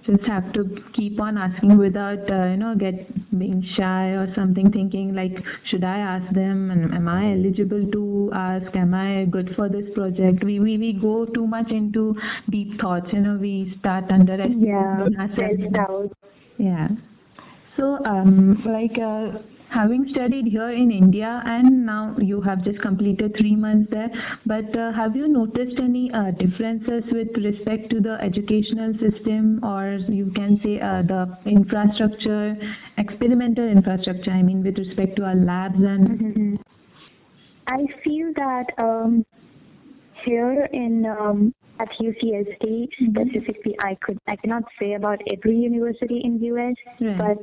Just 0.10 0.24
have 0.26 0.52
to 0.54 0.64
keep 0.96 1.22
on 1.22 1.38
asking 1.38 1.78
without, 1.78 2.32
uh, 2.32 2.46
you 2.46 2.58
know, 2.58 2.74
get 2.76 2.96
being 3.38 3.64
shy 3.78 4.08
or 4.22 4.34
something. 4.34 4.72
Thinking 4.72 5.14
like, 5.14 5.38
should 5.70 5.84
I 5.84 5.98
ask 6.00 6.34
them? 6.34 6.72
And 6.72 6.94
am 6.96 7.08
I 7.08 7.34
eligible 7.34 7.86
to 7.92 8.32
ask? 8.34 8.76
Am 8.76 8.94
I 8.94 9.26
good 9.26 9.54
for 9.56 9.70
this 9.70 9.86
project? 9.94 10.44
We 10.44 10.60
we, 10.60 10.78
we 10.78 10.94
go 10.94 11.26
too 11.26 11.46
much 11.46 11.70
into 11.70 12.16
deep 12.50 12.82
thoughts. 12.82 13.08
You 13.14 13.20
know, 13.20 13.38
we 13.40 13.76
start 13.80 14.12
underestimating 14.12 14.68
Yeah, 14.68 15.08
ourselves. 15.20 16.12
Yeah. 16.58 16.88
So, 17.78 18.00
um, 18.06 18.64
like 18.66 18.98
uh, 18.98 19.40
having 19.70 20.08
studied 20.10 20.46
here 20.48 20.70
in 20.70 20.92
India 20.92 21.42
and 21.46 21.86
now 21.86 22.16
you 22.20 22.42
have 22.42 22.64
just 22.64 22.80
completed 22.82 23.36
three 23.38 23.56
months 23.56 23.90
there, 23.92 24.10
but 24.46 24.76
uh, 24.78 24.92
have 24.94 25.16
you 25.16 25.28
noticed 25.28 25.80
any 25.80 26.12
uh, 26.14 26.32
differences 26.32 27.04
with 27.12 27.30
respect 27.38 27.90
to 27.92 28.00
the 28.00 28.18
educational 28.22 28.94
system 29.00 29.64
or 29.64 30.00
you 30.10 30.32
can 30.36 30.60
say 30.64 30.80
uh, 30.80 31.02
the 31.04 31.38
infrastructure, 31.46 32.58
experimental 32.98 33.68
infrastructure, 33.68 34.32
I 34.32 34.42
mean, 34.42 34.64
with 34.64 34.78
respect 34.78 35.16
to 35.18 35.24
our 35.26 35.36
labs 35.36 35.80
and. 35.80 36.20
Mhm. 36.20 36.60
I 37.68 37.86
feel 38.04 38.34
that 38.36 38.66
um, 38.80 39.24
here 40.26 40.68
in 40.74 41.06
um, 41.06 41.54
at 41.80 41.90
UCSD 42.00 42.90
mm-hmm. 43.02 43.12
specifically, 43.12 43.76
I 43.82 43.96
could 44.02 44.20
I 44.28 44.36
cannot 44.36 44.64
say 44.80 44.94
about 44.94 45.22
every 45.32 45.56
university 45.56 46.22
in 46.24 46.42
US, 46.44 46.76
but 47.18 47.38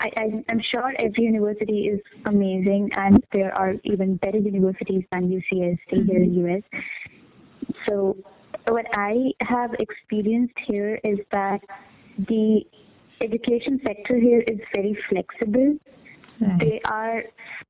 I, 0.00 0.10
I 0.16 0.44
I'm 0.50 0.60
sure 0.60 0.92
every 0.98 1.24
university 1.24 1.88
is 1.88 2.00
amazing, 2.26 2.90
and 2.96 3.22
there 3.32 3.52
are 3.56 3.74
even 3.84 4.16
better 4.16 4.38
universities 4.38 5.04
than 5.10 5.28
UCSD 5.28 6.06
here 6.06 6.22
in 6.22 6.30
mm-hmm. 6.30 6.48
US. 6.48 6.62
So 7.88 8.16
what 8.68 8.86
I 8.94 9.32
have 9.40 9.74
experienced 9.78 10.58
here 10.66 11.00
is 11.04 11.18
that 11.32 11.60
the 12.18 12.62
education 13.20 13.80
sector 13.86 14.18
here 14.18 14.40
is 14.40 14.58
very 14.74 14.96
flexible 15.08 15.78
Right. 16.40 16.58
they 16.60 16.80
are 16.84 17.24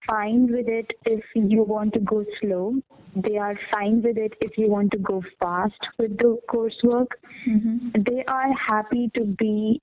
fine 0.07 0.53
with 0.53 0.69
it 0.69 0.93
if 1.07 1.25
you 1.35 1.63
want 1.63 1.95
to 1.95 2.01
go 2.01 2.25
slow. 2.41 2.75
They 3.17 3.37
are 3.39 3.59
fine 3.73 4.03
with 4.03 4.19
it 4.19 4.35
if 4.41 4.59
you 4.59 4.69
want 4.69 4.93
to 4.93 4.99
go 4.99 5.23
fast 5.41 5.89
with 5.99 6.19
the 6.19 6.39
coursework. 6.51 7.07
Mhm. 7.47 8.05
They 8.09 8.25
are 8.25 8.53
happy 8.53 9.11
to 9.15 9.25
be 9.25 9.81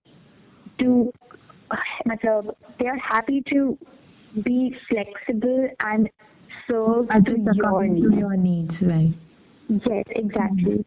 to 0.80 1.12
matlab, 2.08 2.54
they 2.80 2.88
are 2.88 2.98
happy 2.98 3.42
to 3.50 3.78
be 4.44 4.76
flexible 4.90 5.70
and 5.84 6.10
serve 6.68 7.10
to 7.10 7.32
your 7.32 7.52
according 7.52 7.96
to 7.96 8.10
needs. 8.10 8.20
your 8.20 8.38
needs, 8.38 8.82
right? 8.82 9.14
Yes, 9.68 10.04
exactly. 10.10 10.86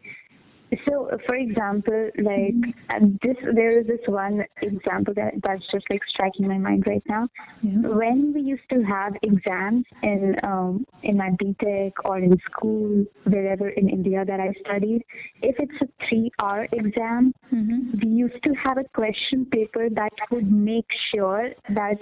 So, 0.87 1.09
for 1.25 1.35
example, 1.35 2.11
like 2.19 2.53
uh, 2.93 2.99
this, 3.23 3.37
there 3.53 3.79
is 3.79 3.87
this 3.87 4.01
one 4.05 4.45
example 4.61 5.13
that 5.15 5.33
that's 5.43 5.65
just 5.71 5.85
like 5.89 6.01
striking 6.07 6.47
my 6.47 6.57
mind 6.57 6.83
right 6.87 7.03
now. 7.07 7.27
Yeah. 7.63 7.79
When 7.87 8.33
we 8.33 8.41
used 8.41 8.69
to 8.71 8.83
have 8.83 9.15
exams 9.23 9.85
in 10.03 10.35
um, 10.43 10.85
in 11.03 11.17
my 11.17 11.31
BTech 11.31 11.93
or 12.05 12.19
in 12.19 12.37
school, 12.51 13.05
wherever 13.23 13.69
in 13.69 13.89
India 13.89 14.23
that 14.25 14.39
I 14.39 14.53
studied, 14.63 15.03
if 15.41 15.55
it's 15.59 15.81
a 15.81 15.87
three-hour 16.07 16.67
exam, 16.71 17.33
Mhm. 17.51 18.03
we 18.03 18.09
used 18.09 18.41
to 18.43 18.53
have 18.53 18.77
a 18.77 18.83
question 18.93 19.45
paper 19.45 19.89
that 19.89 20.13
would 20.29 20.51
make 20.51 20.91
sure 21.11 21.49
that 21.69 21.97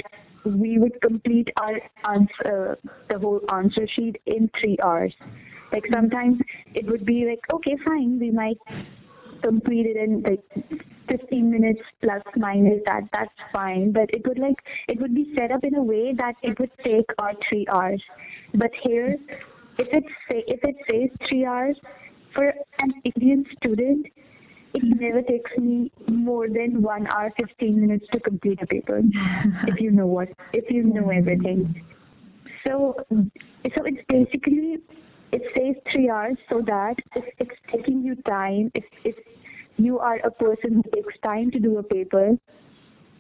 we 0.46 0.78
would 0.78 1.00
complete 1.02 1.50
our 1.62 1.80
answer, 2.06 2.78
the 3.10 3.20
whole 3.20 3.42
answer 3.52 3.88
sheet 3.88 4.22
in 4.26 4.50
three 4.60 4.78
hours. 4.84 5.14
Like 5.72 5.86
sometimes 5.94 6.40
it 6.74 6.86
would 6.88 7.06
be 7.06 7.26
like, 7.26 7.40
okay, 7.54 7.76
fine, 7.86 8.20
we 8.20 8.32
might 8.32 8.58
complete 9.44 9.86
it 9.86 9.98
in 9.98 10.24
like 10.24 10.42
15 11.10 11.52
minutes 11.52 11.82
plus 12.02 12.22
minus 12.36 12.80
that, 12.86 13.04
that's 13.14 13.34
fine. 13.54 13.92
But 13.92 14.10
it 14.14 14.26
would 14.28 14.40
like, 14.40 14.58
it 14.88 15.00
would 15.00 15.14
be 15.14 15.34
set 15.38 15.52
up 15.52 15.64
in 15.64 15.76
a 15.76 15.84
way 15.84 16.14
that 16.18 16.36
it 16.42 16.60
would 16.60 16.72
take 16.84 17.06
our 17.20 17.34
three 17.50 17.66
hours. 17.72 18.02
But 18.54 18.72
here, 18.84 19.18
if 19.78 19.88
it 19.92 20.04
say, 20.30 20.44
if 20.48 20.60
it 20.64 20.76
says 20.90 21.28
three 21.28 21.46
hours, 21.46 21.78
for 22.34 22.54
an 22.84 22.94
Indian 23.04 23.46
student, 23.58 24.06
it 24.74 24.84
never 24.84 25.22
takes 25.24 25.52
me 25.58 25.92
more 26.08 26.48
than 26.48 26.82
one 26.82 27.08
hour, 27.08 27.34
15 27.40 27.82
minutes 27.82 28.06
to 28.14 28.20
complete 28.20 28.62
a 28.62 28.68
paper. 28.68 29.02
if 29.68 29.80
you 29.80 29.92
know 29.92 30.06
what, 30.06 30.30
if 30.54 30.70
you 30.70 30.84
know 30.84 31.10
everything. 31.10 31.84
So, 32.66 32.96
so 33.10 33.84
it's 33.86 34.04
basically 34.08 34.78
it 35.32 35.42
says 35.56 35.76
three 35.92 36.10
hours 36.10 36.38
so 36.50 36.62
that 36.66 36.96
if 37.16 37.26
it's 37.40 37.60
taking 37.72 38.02
you 38.04 38.16
time, 38.24 38.72
if 38.74 38.86
if 39.04 39.16
you 39.78 40.00
are 40.00 40.18
a 40.24 40.32
person 40.32 40.82
who 40.82 40.84
takes 40.96 41.14
time 41.24 41.52
to 41.52 41.60
do 41.60 41.78
a 41.78 41.84
paper, 41.84 42.38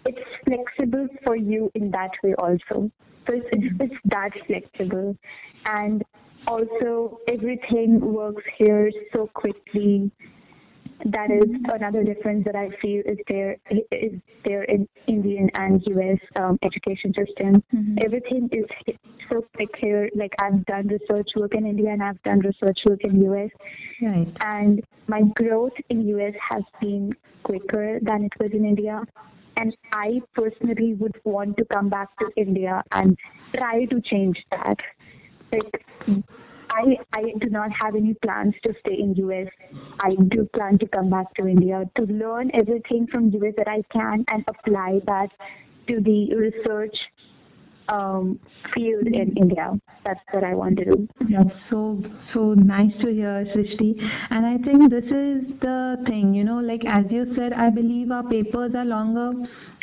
it's 0.05 0.19
flexible 0.45 1.07
for 1.25 1.35
you 1.35 1.71
in 1.75 1.91
that 1.91 2.11
way 2.23 2.33
also. 2.35 2.89
So 3.27 3.33
it's 3.33 3.47
it's, 3.51 3.75
it's 3.79 3.95
that 4.05 4.31
flexible, 4.47 5.17
and 5.65 6.03
also 6.47 7.19
everything 7.27 7.99
works 7.99 8.43
here 8.57 8.91
so 9.13 9.27
quickly. 9.33 10.11
That 11.05 11.29
is 11.31 11.43
another 11.71 12.03
difference 12.03 12.43
that 12.45 12.55
I 12.55 12.69
feel 12.81 13.01
is 13.05 13.17
there 13.27 13.57
is 13.91 14.13
there 14.43 14.63
in 14.63 14.87
Indian 15.05 15.49
and 15.53 15.81
US 15.87 16.19
um, 16.35 16.57
education 16.63 17.13
system. 17.13 17.63
Mhm. 17.73 18.03
Everything 18.03 18.49
is 18.51 18.65
so 19.29 19.45
quick 19.55 19.75
here. 19.77 20.09
Like 20.15 20.33
I've 20.39 20.65
done 20.65 20.87
research 20.87 21.29
work 21.35 21.53
in 21.53 21.67
India 21.67 21.91
and 21.91 22.01
I've 22.03 22.21
done 22.23 22.39
research 22.39 22.79
work 22.85 23.03
in 23.03 23.21
US, 23.31 23.51
Right. 24.01 24.27
and 24.41 24.83
my 25.07 25.21
growth 25.35 25.77
in 25.89 26.01
US 26.07 26.33
has 26.49 26.63
been 26.81 27.13
quicker 27.43 27.99
than 28.01 28.23
it 28.25 28.33
was 28.39 28.51
in 28.51 28.65
India. 28.65 29.03
And 29.55 29.75
I 29.91 30.21
personally 30.33 30.93
would 30.95 31.15
want 31.23 31.57
to 31.57 31.65
come 31.65 31.89
back 31.89 32.09
to 32.19 32.31
India 32.35 32.83
and 32.91 33.17
try 33.55 33.85
to 33.85 34.01
change 34.01 34.43
that. 34.51 34.79
Like 35.51 35.85
I 36.81 36.97
I 37.19 37.23
do 37.39 37.49
not 37.49 37.71
have 37.81 37.95
any 37.95 38.13
plans 38.25 38.55
to 38.63 38.73
stay 38.81 38.95
in 39.05 39.15
US. 39.25 39.47
I 39.99 40.15
do 40.35 40.45
plan 40.57 40.77
to 40.79 40.87
come 40.87 41.09
back 41.09 41.33
to 41.35 41.47
India 41.47 41.83
to 41.97 42.03
learn 42.23 42.51
everything 42.53 43.07
from 43.11 43.29
US 43.39 43.53
that 43.57 43.67
I 43.67 43.81
can 43.97 44.25
and 44.31 44.43
apply 44.47 45.01
that 45.07 45.31
to 45.87 46.01
the 46.01 46.19
research 46.35 46.97
um, 47.89 48.39
field 48.73 49.07
in 49.07 49.35
India. 49.37 49.71
That's 50.05 50.19
what 50.31 50.43
I 50.43 50.53
want 50.53 50.77
to 50.77 50.85
do. 50.85 51.07
That's 51.29 51.55
so 51.69 52.01
so 52.33 52.53
nice 52.53 52.91
to 53.01 53.07
hear, 53.11 53.45
Srishti. 53.53 53.91
And 54.29 54.45
I 54.45 54.57
think 54.57 54.89
this 54.89 55.03
is 55.05 55.59
the 55.61 55.97
thing, 56.07 56.33
you 56.33 56.43
know, 56.43 56.59
like 56.59 56.85
as 56.85 57.05
you 57.09 57.33
said, 57.35 57.53
I 57.53 57.69
believe 57.69 58.11
our 58.11 58.23
papers 58.23 58.73
are 58.75 58.85
longer 58.85 59.31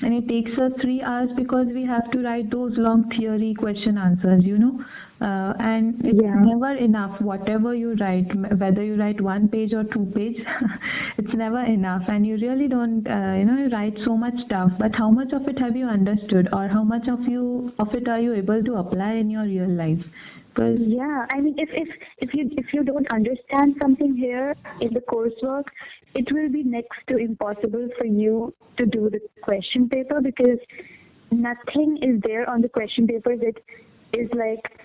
and 0.01 0.15
it 0.15 0.29
takes 0.29 0.59
us 0.59 0.73
three 0.81 1.03
hours 1.03 1.31
because 1.37 1.67
we 1.75 1.85
have 1.85 2.11
to 2.13 2.19
write 2.23 2.51
those 2.51 2.73
long 2.77 3.09
theory 3.11 3.55
question 3.55 3.99
answers, 3.99 4.45
you 4.45 4.59
know. 4.59 4.85
Uh, 5.21 5.53
and 5.61 6.05
it's 6.05 6.19
yeah. 6.21 6.35
never 6.35 6.75
enough 6.75 7.21
whatever 7.21 7.75
you 7.75 7.95
write 8.01 8.27
whether 8.59 8.83
you 8.83 8.97
write 8.97 9.21
one 9.21 9.49
page 9.49 9.73
or 9.73 9.85
two 9.85 10.11
page 10.15 10.37
it's 11.19 11.35
never 11.35 11.63
enough 11.65 12.03
and 12.09 12.27
you 12.27 12.37
really 12.37 12.69
don't 12.69 13.07
uh, 13.07 13.35
you 13.39 13.45
know 13.45 13.57
you 13.57 13.69
write 13.69 13.97
so 14.05 14.17
much 14.17 14.35
stuff 14.47 14.71
but 14.79 14.95
how 14.97 15.11
much 15.11 15.33
of 15.33 15.47
it 15.47 15.59
have 15.59 15.77
you 15.77 15.87
understood 15.87 16.49
or 16.53 16.69
how 16.69 16.83
much 16.83 17.07
of 17.09 17.21
you 17.29 17.73
of 17.79 17.95
it 17.95 18.09
are 18.09 18.21
you 18.21 18.35
able 18.35 18.63
to 18.63 18.75
apply 18.75 19.13
in 19.13 19.31
your 19.31 19.45
real 19.45 19.69
life 19.69 20.05
because 20.49 20.79
yeah 20.81 21.27
i 21.31 21.41
mean 21.41 21.55
if 21.59 21.69
if 21.73 21.89
if 22.19 22.35
you 22.35 22.51
if 22.57 22.73
you 22.73 22.83
don't 22.83 23.11
understand 23.13 23.77
something 23.81 24.17
here 24.17 24.55
in 24.81 24.93
the 24.93 25.01
coursework 25.01 25.65
it 26.15 26.31
will 26.33 26.49
be 26.49 26.63
next 26.63 26.99
to 27.09 27.17
impossible 27.17 27.89
for 27.99 28.07
you 28.07 28.55
to 28.77 28.87
do 28.87 29.09
the 29.11 29.21
question 29.43 29.89
paper 29.89 30.21
because 30.21 30.59
nothing 31.31 31.99
is 32.03 32.21
there 32.23 32.49
on 32.49 32.61
the 32.61 32.69
question 32.69 33.07
paper 33.07 33.37
that 33.37 33.61
is 34.13 34.29
like 34.35 34.81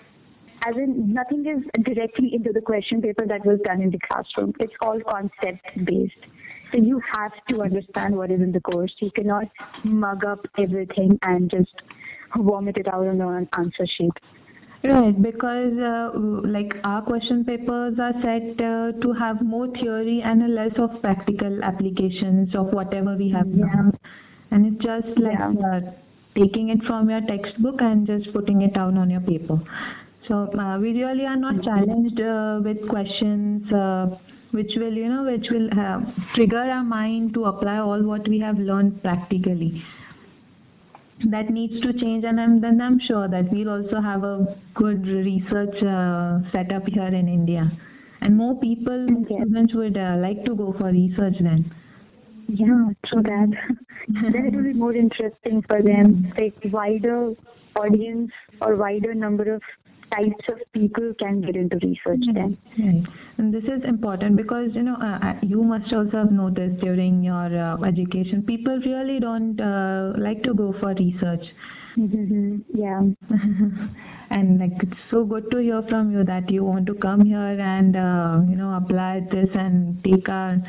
as 0.66 0.76
in 0.76 1.12
nothing 1.12 1.46
is 1.46 1.84
directly 1.84 2.34
into 2.34 2.52
the 2.52 2.60
question 2.60 3.00
paper 3.02 3.26
that 3.26 3.44
was 3.44 3.58
done 3.64 3.82
in 3.82 3.90
the 3.90 3.98
classroom. 3.98 4.52
It's 4.60 4.72
all 4.80 5.00
concept 5.00 5.66
based. 5.84 6.26
So 6.72 6.78
you 6.78 7.00
have 7.12 7.32
to 7.48 7.62
understand 7.62 8.16
what 8.16 8.30
is 8.30 8.40
in 8.40 8.52
the 8.52 8.60
course. 8.60 8.94
You 8.98 9.10
cannot 9.10 9.48
mug 9.84 10.24
up 10.24 10.46
everything 10.58 11.18
and 11.22 11.50
just 11.50 11.74
vomit 12.36 12.76
it 12.76 12.86
out 12.86 13.06
on 13.06 13.20
an 13.20 13.48
answer 13.56 13.86
sheet. 13.86 14.12
Right, 14.82 15.20
because 15.20 15.76
uh, 15.78 16.10
like 16.16 16.74
our 16.84 17.02
question 17.02 17.44
papers 17.44 17.98
are 17.98 18.14
set 18.22 18.58
uh, 18.60 18.92
to 18.92 19.12
have 19.12 19.42
more 19.42 19.68
theory 19.68 20.22
and 20.24 20.42
a 20.42 20.48
less 20.48 20.72
of 20.78 21.02
practical 21.02 21.62
applications 21.62 22.54
of 22.54 22.72
whatever 22.72 23.14
we 23.14 23.28
have 23.30 23.46
yeah. 23.48 23.90
And 24.50 24.66
it's 24.66 24.82
just 24.82 25.18
like 25.18 25.38
yeah. 25.38 25.52
uh, 25.52 25.80
taking 26.34 26.70
it 26.70 26.82
from 26.84 27.10
your 27.10 27.20
textbook 27.20 27.82
and 27.82 28.06
just 28.06 28.32
putting 28.32 28.62
it 28.62 28.72
down 28.72 28.96
on 28.96 29.10
your 29.10 29.20
paper. 29.20 29.60
So 30.28 30.50
uh, 30.58 30.78
we 30.78 30.92
really 30.92 31.24
are 31.26 31.36
not 31.36 31.62
challenged 31.62 32.20
uh, 32.20 32.60
with 32.62 32.88
questions 32.88 33.72
uh, 33.72 34.16
which 34.52 34.72
will, 34.76 34.92
you 34.92 35.08
know, 35.08 35.24
which 35.24 35.46
will 35.50 35.70
trigger 36.34 36.58
our 36.58 36.84
mind 36.84 37.34
to 37.34 37.44
apply 37.44 37.78
all 37.78 38.02
what 38.02 38.26
we 38.28 38.38
have 38.40 38.58
learned 38.58 39.02
practically. 39.02 39.82
That 41.28 41.50
needs 41.50 41.80
to 41.82 41.92
change, 41.92 42.24
and 42.24 42.40
I'm, 42.40 42.60
then 42.60 42.80
I'm 42.80 42.98
sure 42.98 43.28
that 43.28 43.52
we'll 43.52 43.68
also 43.68 44.00
have 44.00 44.24
a 44.24 44.56
good 44.74 45.06
research 45.06 45.82
uh, 45.82 46.40
setup 46.50 46.88
here 46.88 47.08
in 47.08 47.28
India, 47.28 47.70
and 48.22 48.36
more 48.36 48.58
people, 48.58 49.06
okay. 49.22 49.36
students 49.36 49.74
would 49.74 49.98
uh, 49.98 50.16
like 50.18 50.44
to 50.46 50.54
go 50.54 50.74
for 50.78 50.86
research 50.86 51.34
then. 51.40 51.70
Yeah, 52.48 52.88
true 53.04 53.22
that. 53.22 53.52
then 54.08 54.46
it 54.46 54.54
will 54.54 54.62
be 54.62 54.72
more 54.72 54.94
interesting 54.94 55.62
for 55.68 55.82
them, 55.82 56.32
like 56.38 56.54
wider 56.72 57.34
audience 57.76 58.32
or 58.62 58.76
wider 58.76 59.14
number 59.14 59.54
of 59.54 59.62
types 60.10 60.44
of 60.48 60.58
people 60.72 61.12
can 61.18 61.40
get 61.40 61.56
into 61.56 61.76
research 61.82 62.24
then. 62.34 62.56
Right. 62.78 63.04
And 63.38 63.52
this 63.52 63.64
is 63.64 63.82
important 63.84 64.36
because, 64.36 64.70
you 64.74 64.82
know, 64.82 64.96
uh, 65.00 65.18
uh, 65.22 65.34
you 65.42 65.62
must 65.62 65.92
also 65.92 66.18
have 66.18 66.32
noticed 66.32 66.80
during 66.80 67.22
your 67.22 67.48
uh, 67.56 67.76
education, 67.82 68.42
people 68.42 68.78
really 68.84 69.20
don't 69.20 69.60
uh, 69.60 70.12
like 70.18 70.42
to 70.44 70.54
go 70.54 70.74
for 70.80 70.94
research. 70.94 71.44
Mm-hmm. 71.98 72.58
Yeah. 72.74 73.00
and 74.30 74.60
like 74.60 74.82
it's 74.82 75.00
so 75.10 75.24
good 75.24 75.50
to 75.50 75.58
hear 75.58 75.82
from 75.88 76.12
you 76.12 76.24
that 76.24 76.50
you 76.50 76.64
want 76.64 76.86
to 76.86 76.94
come 76.94 77.24
here 77.24 77.60
and, 77.60 77.96
uh, 77.96 78.40
you 78.48 78.56
know, 78.56 78.74
apply 78.74 79.26
this 79.30 79.48
and 79.54 80.02
take 80.04 80.28
our 80.28 80.62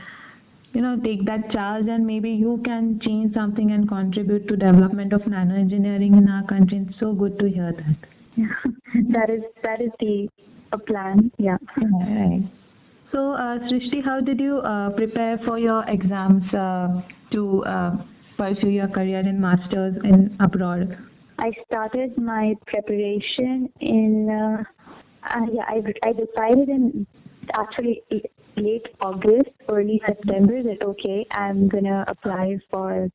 you 0.73 0.81
know 0.81 0.97
take 1.03 1.25
that 1.25 1.51
charge 1.51 1.87
and 1.87 2.07
maybe 2.07 2.29
you 2.29 2.61
can 2.63 2.99
change 3.01 3.33
something 3.33 3.71
and 3.71 3.89
contribute 3.89 4.47
to 4.47 4.55
development 4.55 5.11
of 5.11 5.27
nano 5.27 5.53
engineering 5.53 6.13
in 6.17 6.29
our 6.29 6.45
country 6.47 6.77
it's 6.87 6.99
so 6.99 7.11
good 7.13 7.37
to 7.39 7.49
hear 7.49 7.73
that 7.73 8.07
that 9.09 9.29
is 9.29 9.43
that 9.63 9.81
is 9.81 9.91
the 9.99 10.29
a 10.71 10.77
plan. 10.77 11.31
Yeah. 11.37 11.57
Right. 11.77 12.49
So, 13.11 13.33
uh, 13.33 13.59
Srishti, 13.67 14.03
how 14.03 14.21
did 14.21 14.39
you 14.39 14.59
uh, 14.59 14.91
prepare 14.91 15.37
for 15.45 15.59
your 15.59 15.83
exams 15.87 16.43
uh, 16.53 17.01
to 17.31 17.63
uh, 17.65 17.97
pursue 18.37 18.69
your 18.69 18.87
career 18.87 19.19
in 19.19 19.39
masters 19.39 19.95
in 20.05 20.35
abroad? 20.39 20.97
I 21.37 21.51
started 21.65 22.17
my 22.17 22.55
preparation 22.67 23.69
in 23.81 24.29
uh, 24.29 24.63
uh, 25.23 25.45
yeah 25.51 25.65
I 25.67 25.83
I 26.03 26.13
decided 26.13 26.69
in 26.69 27.05
actually 27.53 28.01
late 28.55 28.87
August, 29.01 29.49
early 29.67 30.01
September 30.07 30.63
that 30.63 30.81
okay 30.81 31.25
I'm 31.31 31.67
gonna 31.67 32.05
apply 32.07 32.59
for 32.69 33.09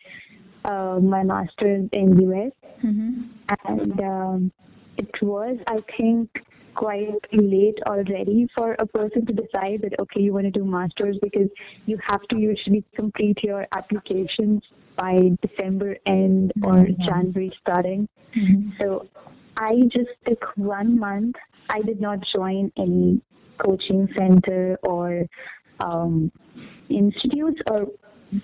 my 0.64 1.22
master's 1.22 1.88
in 1.92 2.20
US 2.20 2.52
mm-hmm. 2.84 3.22
and. 3.66 4.00
Um, 4.00 4.52
it 4.98 5.22
was, 5.22 5.58
I 5.66 5.80
think, 5.96 6.30
quite 6.76 7.24
late 7.32 7.78
already 7.86 8.46
for 8.54 8.76
a 8.78 8.86
person 8.86 9.24
to 9.26 9.32
decide 9.32 9.80
that 9.82 9.98
okay 9.98 10.20
you 10.20 10.32
want 10.32 10.44
to 10.44 10.50
do 10.50 10.64
masters 10.64 11.16
because 11.22 11.48
you 11.86 11.98
have 12.06 12.20
to 12.28 12.38
usually 12.38 12.84
complete 12.94 13.42
your 13.42 13.66
applications 13.72 14.62
by 14.94 15.30
december 15.40 15.96
end 16.04 16.52
or 16.62 16.74
mm-hmm. 16.74 17.02
january 17.02 17.50
starting 17.62 18.06
mm-hmm. 18.36 18.68
so 18.78 19.08
i 19.56 19.72
just 19.88 20.10
took 20.28 20.44
one 20.56 20.98
month 20.98 21.34
i 21.70 21.80
did 21.80 21.98
not 21.98 22.18
join 22.34 22.70
any 22.76 23.20
coaching 23.64 24.06
center 24.14 24.78
or 24.82 25.24
um, 25.80 26.30
institutes 26.90 27.60
or 27.70 27.86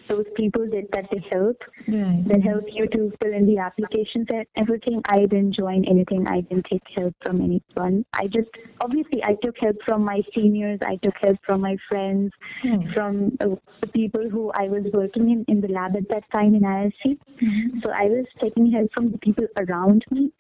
those 0.09 0.27
people 0.37 0.65
that, 0.71 0.87
that 0.93 1.07
they 1.11 1.23
help 1.31 1.57
right. 1.89 2.25
that 2.29 2.43
help 2.43 2.65
you 2.73 2.87
to 2.89 3.13
fill 3.21 3.33
in 3.33 3.47
the 3.47 3.59
applications 3.59 4.27
and 4.29 4.47
everything 4.57 5.03
i 5.07 5.21
didn't 5.21 5.53
join 5.53 5.85
anything 5.87 6.27
i 6.29 6.41
didn't 6.43 6.67
take 6.71 6.83
help 6.95 7.15
from 7.25 7.41
anyone 7.41 8.05
i 8.15 8.27
just 8.27 8.49
obviously 8.81 9.23
i 9.25 9.35
took 9.43 9.57
help 9.59 9.77
from 9.85 10.05
my 10.05 10.21
seniors 10.35 10.79
i 10.87 10.97
took 11.03 11.15
help 11.21 11.37
from 11.45 11.61
my 11.61 11.77
friends 11.89 12.33
hmm. 12.63 12.81
from 12.95 13.37
uh, 13.41 13.49
the 13.81 13.89
people 13.89 14.29
who 14.31 14.51
i 14.53 14.69
was 14.69 14.85
working 14.93 15.31
in 15.31 15.45
in 15.49 15.61
the 15.61 15.69
lab 15.69 15.97
at 15.97 16.09
that 16.09 16.25
time 16.33 16.55
in 16.55 16.63
IISc 16.63 17.05
mm-hmm. 17.05 17.79
so 17.83 17.91
i 17.91 18.05
was 18.05 18.27
taking 18.41 18.71
help 18.71 18.93
from 18.93 19.11
the 19.11 19.19
people 19.19 19.47
around 19.59 20.05
me 20.11 20.31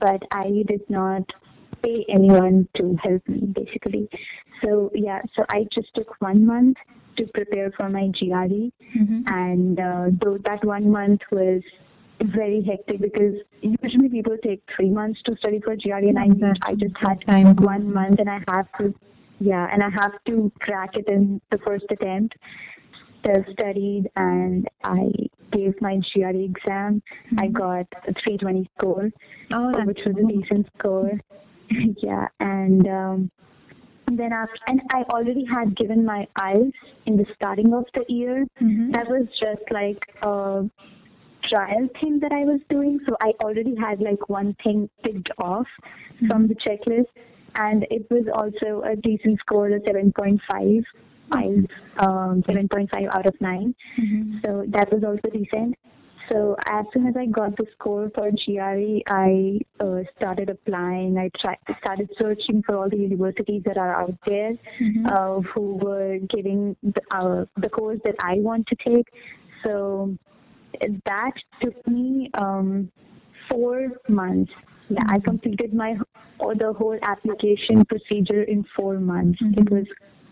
but 0.00 0.22
i 0.32 0.64
did 0.66 0.82
not 0.88 1.22
pay 1.82 2.04
anyone 2.08 2.68
to 2.76 2.96
help 3.02 3.26
me 3.28 3.40
basically 3.54 4.08
so 4.64 4.90
yeah 4.94 5.20
so 5.36 5.44
i 5.50 5.64
just 5.72 5.88
took 5.94 6.20
one 6.20 6.44
month 6.44 6.76
to 7.18 7.26
prepare 7.34 7.70
for 7.76 7.88
my 7.88 8.08
GRE, 8.08 8.70
mm-hmm. 8.98 9.20
and 9.26 9.78
uh, 9.78 10.06
though 10.22 10.38
that 10.44 10.64
one 10.64 10.90
month 10.90 11.20
was 11.30 11.62
very 12.20 12.64
hectic 12.64 13.00
because 13.00 13.34
usually 13.60 14.08
people 14.08 14.36
take 14.42 14.62
three 14.74 14.90
months 14.90 15.20
to 15.26 15.36
study 15.36 15.60
for 15.60 15.76
GRE, 15.76 16.08
and 16.08 16.18
I 16.18 16.70
I 16.70 16.74
just 16.74 16.96
had 16.98 17.20
time 17.26 17.54
one 17.56 17.92
month, 17.92 18.18
and 18.18 18.30
I 18.30 18.40
have 18.48 18.66
to 18.78 18.94
yeah, 19.40 19.68
and 19.72 19.82
I 19.82 19.90
have 19.90 20.12
to 20.26 20.50
crack 20.60 20.96
it 20.96 21.08
in 21.08 21.40
the 21.50 21.58
first 21.58 21.84
attempt. 21.90 22.34
Self 23.26 23.46
studied 23.52 24.08
and 24.16 24.68
I 24.84 25.10
gave 25.52 25.74
my 25.80 25.96
GRE 25.96 26.44
exam. 26.44 27.02
Mm-hmm. 27.32 27.40
I 27.40 27.48
got 27.48 27.86
a 28.06 28.12
320 28.12 28.70
score, 28.78 29.10
oh, 29.52 29.84
which 29.84 29.98
was 30.06 30.14
cool. 30.14 30.28
a 30.28 30.32
decent 30.32 30.66
score. 30.78 31.20
yeah, 32.02 32.28
and 32.40 32.86
um, 32.88 33.18
and 33.18 33.30
then 34.16 34.32
after, 34.32 34.58
and 34.68 34.80
I 34.92 35.02
already 35.10 35.44
had 35.44 35.76
given 35.76 36.04
my 36.04 36.26
IELTS 36.38 36.72
in 37.06 37.16
the 37.16 37.26
starting 37.34 37.74
of 37.74 37.84
the 37.94 38.04
year. 38.08 38.46
Mm-hmm. 38.60 38.92
That 38.92 39.08
was 39.08 39.26
just 39.38 39.62
like 39.70 39.98
a 40.22 40.68
trial 41.42 41.88
thing 42.00 42.20
that 42.20 42.32
I 42.32 42.44
was 42.44 42.60
doing. 42.68 43.00
So 43.06 43.16
I 43.20 43.32
already 43.42 43.74
had 43.74 44.00
like 44.00 44.28
one 44.28 44.54
thing 44.62 44.88
ticked 45.04 45.30
off 45.38 45.66
mm-hmm. 46.14 46.28
from 46.28 46.48
the 46.48 46.54
checklist, 46.54 47.08
and 47.56 47.86
it 47.90 48.06
was 48.10 48.26
also 48.32 48.82
a 48.82 48.94
decent 48.96 49.40
score, 49.40 49.68
a 49.68 49.80
7.5. 49.80 50.84
IELTS, 51.30 51.68
um, 51.98 52.42
7.5 52.44 53.14
out 53.14 53.26
of 53.26 53.38
9. 53.38 53.74
Mm-hmm. 54.00 54.38
So 54.44 54.64
that 54.68 54.90
was 54.90 55.04
also 55.04 55.28
decent. 55.30 55.74
So 56.30 56.56
as 56.66 56.84
soon 56.92 57.06
as 57.06 57.14
I 57.16 57.26
got 57.26 57.56
the 57.56 57.66
score 57.72 58.10
for 58.14 58.30
GRE, 58.30 59.00
I 59.06 59.60
uh, 59.80 60.02
started 60.16 60.50
applying. 60.50 61.16
I 61.16 61.30
tried, 61.40 61.58
started 61.80 62.10
searching 62.18 62.62
for 62.66 62.76
all 62.76 62.88
the 62.88 62.96
universities 62.96 63.62
that 63.64 63.78
are 63.78 64.02
out 64.02 64.14
there 64.26 64.52
mm-hmm. 64.80 65.06
uh, 65.06 65.40
who 65.52 65.76
were 65.76 66.18
giving 66.28 66.76
the, 66.82 67.00
uh, 67.10 67.44
the 67.56 67.68
course 67.68 67.98
that 68.04 68.16
I 68.20 68.34
want 68.38 68.66
to 68.66 68.76
take. 68.76 69.08
So 69.64 70.16
that 71.06 71.32
took 71.62 71.86
me 71.86 72.30
um, 72.34 72.90
four 73.50 73.88
months. 74.08 74.52
Yeah, 74.90 74.98
I 75.06 75.16
mm-hmm. 75.16 75.24
completed 75.24 75.74
my 75.74 75.96
or 76.40 76.54
the 76.54 76.72
whole 76.72 76.98
application 77.02 77.84
procedure 77.84 78.42
in 78.42 78.64
four 78.76 78.98
months. 78.98 79.40
Mm-hmm. 79.42 79.60
It 79.60 79.70
was 79.70 79.86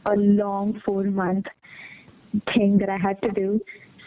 a 0.07 0.15
long 0.15 0.81
four 0.85 1.05
month 1.05 1.47
thing 2.55 2.79
that 2.79 2.89
I 2.89 2.97
had 2.97 3.21
to 3.23 3.31
do. 3.31 3.61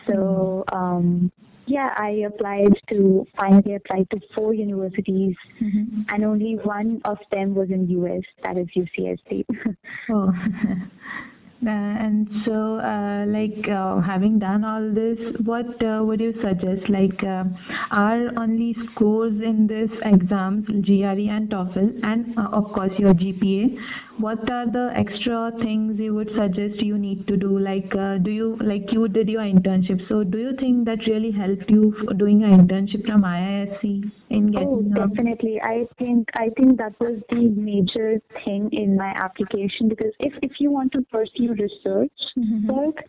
So 0.08 0.63
mm-hmm. 0.71 0.78
um, 0.78 1.32
yeah, 1.69 1.93
I 1.97 2.25
applied 2.27 2.73
to 2.89 3.25
finally 3.38 3.75
applied 3.75 4.10
to 4.10 4.19
four 4.36 4.53
universities, 4.53 5.36
mm-hmm. 5.62 6.01
and 6.10 6.25
only 6.25 6.55
one 6.63 7.01
of 7.05 7.17
them 7.32 7.53
was 7.53 7.69
in 7.69 7.88
US. 7.89 8.23
That 8.43 8.58
is 8.58 8.67
UCSD. 8.75 9.45
oh, 10.10 10.34
Uh, 11.62 11.71
and 11.71 12.29
so, 12.45 12.79
uh, 12.79 13.25
like 13.27 13.67
uh, 13.67 13.99
having 13.99 14.39
done 14.39 14.63
all 14.63 14.93
this, 14.93 15.17
what 15.43 15.67
uh, 15.84 16.01
would 16.01 16.21
you 16.21 16.34
suggest? 16.41 16.89
Like, 16.89 17.21
uh, 17.21 17.43
are 17.91 18.29
only 18.39 18.73
scores 18.91 19.34
in 19.43 19.67
this 19.67 19.89
exams, 20.05 20.65
GRE 20.67 21.27
and 21.27 21.49
TOEFL, 21.49 21.99
and 22.03 22.38
uh, 22.38 22.47
of 22.53 22.71
course 22.71 22.93
your 22.97 23.13
GPA, 23.13 23.77
what 24.19 24.49
are 24.51 24.65
the 24.65 24.91
extra 24.95 25.51
things 25.60 25.99
you 25.99 26.13
would 26.13 26.29
suggest 26.38 26.82
you 26.82 26.97
need 26.97 27.27
to 27.27 27.38
do? 27.38 27.58
Like 27.58 27.93
uh, 27.95 28.17
do 28.17 28.32
you 28.32 28.58
like 28.62 28.91
you 28.91 29.08
did 29.08 29.29
your 29.29 29.41
internship. 29.41 30.08
So 30.10 30.23
do 30.23 30.38
you 30.38 30.55
think 30.60 30.86
that 30.86 31.05
really 31.08 31.32
helped 31.32 31.69
you 31.69 31.93
doing 32.17 32.43
an 32.43 32.51
internship 32.60 33.05
from 33.05 33.23
iisc 33.23 34.12
in 34.29 34.51
getting 34.51 34.67
oh 34.67 34.82
definitely. 34.95 35.62
I 35.62 35.88
think 35.97 36.29
i 36.36 36.49
think 36.58 36.77
that 36.77 36.99
was 36.99 37.19
the 37.29 37.49
major 37.69 38.21
thing 38.43 38.69
in 38.71 38.95
my 38.95 39.13
application 39.15 39.89
because 39.89 40.13
if 40.19 40.34
if 40.41 40.60
you 40.60 40.71
want 40.71 40.91
to 40.93 41.01
pursue 41.12 41.53
research 41.53 42.19
mm-hmm. 42.38 42.67
work 42.67 43.03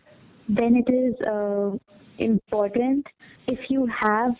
then 0.49 0.75
it 0.75 0.89
is 0.91 1.15
uh, 1.21 1.77
important 2.21 3.07
if 3.47 3.59
you 3.69 3.85
have 3.87 4.35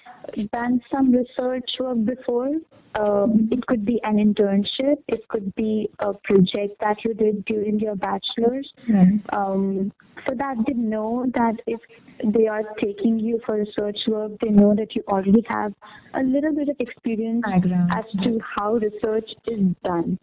done 0.53 0.81
some 0.91 1.11
research 1.11 1.69
work 1.79 2.05
before 2.05 2.55
um, 2.99 3.47
it 3.51 3.65
could 3.67 3.85
be 3.85 3.99
an 4.03 4.17
internship. 4.17 4.97
It 5.07 5.27
could 5.29 5.53
be 5.55 5.89
a 5.99 6.13
project 6.13 6.79
that 6.81 7.03
you 7.05 7.13
did 7.13 7.45
during 7.45 7.79
your 7.79 7.95
bachelor's. 7.95 8.71
Um, 9.29 9.91
so 10.27 10.35
that 10.35 10.57
they 10.67 10.73
know 10.73 11.25
that 11.33 11.55
if 11.67 11.79
they 12.23 12.47
are 12.47 12.63
taking 12.79 13.17
you 13.19 13.39
for 13.45 13.55
research 13.55 13.99
work, 14.07 14.33
they 14.41 14.49
know 14.49 14.75
that 14.75 14.95
you 14.95 15.03
already 15.07 15.43
have 15.47 15.73
a 16.13 16.21
little 16.21 16.53
bit 16.53 16.69
of 16.69 16.75
experience 16.79 17.43
Background. 17.45 17.91
as 17.95 18.05
to 18.23 18.39
how 18.55 18.73
research 18.73 19.31
is 19.47 19.61
done. 19.83 20.19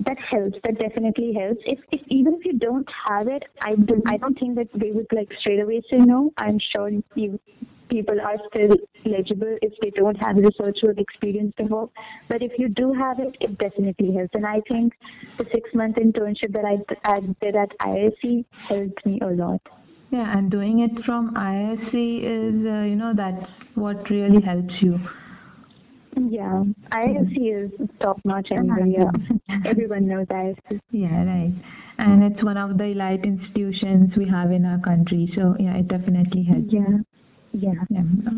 That 0.00 0.18
helps. 0.18 0.58
That 0.64 0.78
definitely 0.78 1.34
helps. 1.34 1.62
If, 1.66 1.78
if 1.92 2.00
even 2.08 2.34
if 2.34 2.44
you 2.44 2.58
don't 2.58 2.88
have 3.08 3.28
it, 3.28 3.44
I 3.62 3.74
don't. 3.76 4.02
I 4.10 4.16
don't 4.16 4.38
think 4.38 4.56
that 4.56 4.68
they 4.74 4.90
would 4.90 5.06
like 5.12 5.30
straight 5.40 5.60
away 5.60 5.82
say 5.90 5.98
no. 5.98 6.32
I'm 6.36 6.58
sure 6.58 6.90
you 7.14 7.38
people 7.88 8.20
are 8.20 8.36
still 8.48 8.76
eligible 9.06 9.56
if 9.62 9.72
they 9.80 9.90
don't 9.90 10.16
have 10.16 10.36
research 10.36 10.78
work 10.82 10.98
experience 10.98 11.52
before. 11.56 11.90
But 12.28 12.42
if 12.42 12.52
you 12.58 12.68
do 12.68 12.92
have 12.92 13.20
it, 13.20 13.36
it 13.40 13.58
definitely 13.58 14.12
helps. 14.14 14.34
And 14.34 14.46
I 14.46 14.60
think 14.68 14.94
the 15.38 15.44
six 15.52 15.70
month 15.74 15.96
internship 15.96 16.52
that 16.52 16.64
I, 16.64 16.76
I 17.08 17.20
did 17.40 17.56
at 17.56 17.70
IISc 17.78 18.44
helped 18.68 19.06
me 19.06 19.20
a 19.20 19.28
lot. 19.28 19.60
Yeah, 20.10 20.36
and 20.36 20.50
doing 20.50 20.80
it 20.80 21.04
from 21.04 21.34
IISc 21.34 21.92
is, 21.92 22.66
uh, 22.66 22.84
you 22.84 22.96
know, 22.96 23.12
that's 23.16 23.46
what 23.74 24.08
really 24.10 24.42
helps 24.42 24.74
you. 24.80 24.98
Yeah, 26.16 26.64
IISc 26.90 27.36
is 27.36 27.88
top 28.00 28.20
notch 28.24 28.48
anyway. 28.52 28.94
Yeah. 28.98 29.04
Uh-huh. 29.04 29.34
Uh, 29.48 29.58
everyone 29.66 30.06
knows 30.06 30.26
IISc. 30.26 30.80
Yeah, 30.90 31.24
right. 31.24 31.52
And 31.98 32.24
it's 32.24 32.42
one 32.42 32.56
of 32.56 32.76
the 32.76 32.84
elite 32.84 33.24
institutions 33.24 34.12
we 34.16 34.28
have 34.28 34.50
in 34.50 34.64
our 34.64 34.78
country. 34.80 35.30
So, 35.36 35.54
yeah, 35.58 35.76
it 35.76 35.88
definitely 35.88 36.42
helps. 36.44 36.72
Yeah. 36.72 36.98
Yeah. 37.54 37.72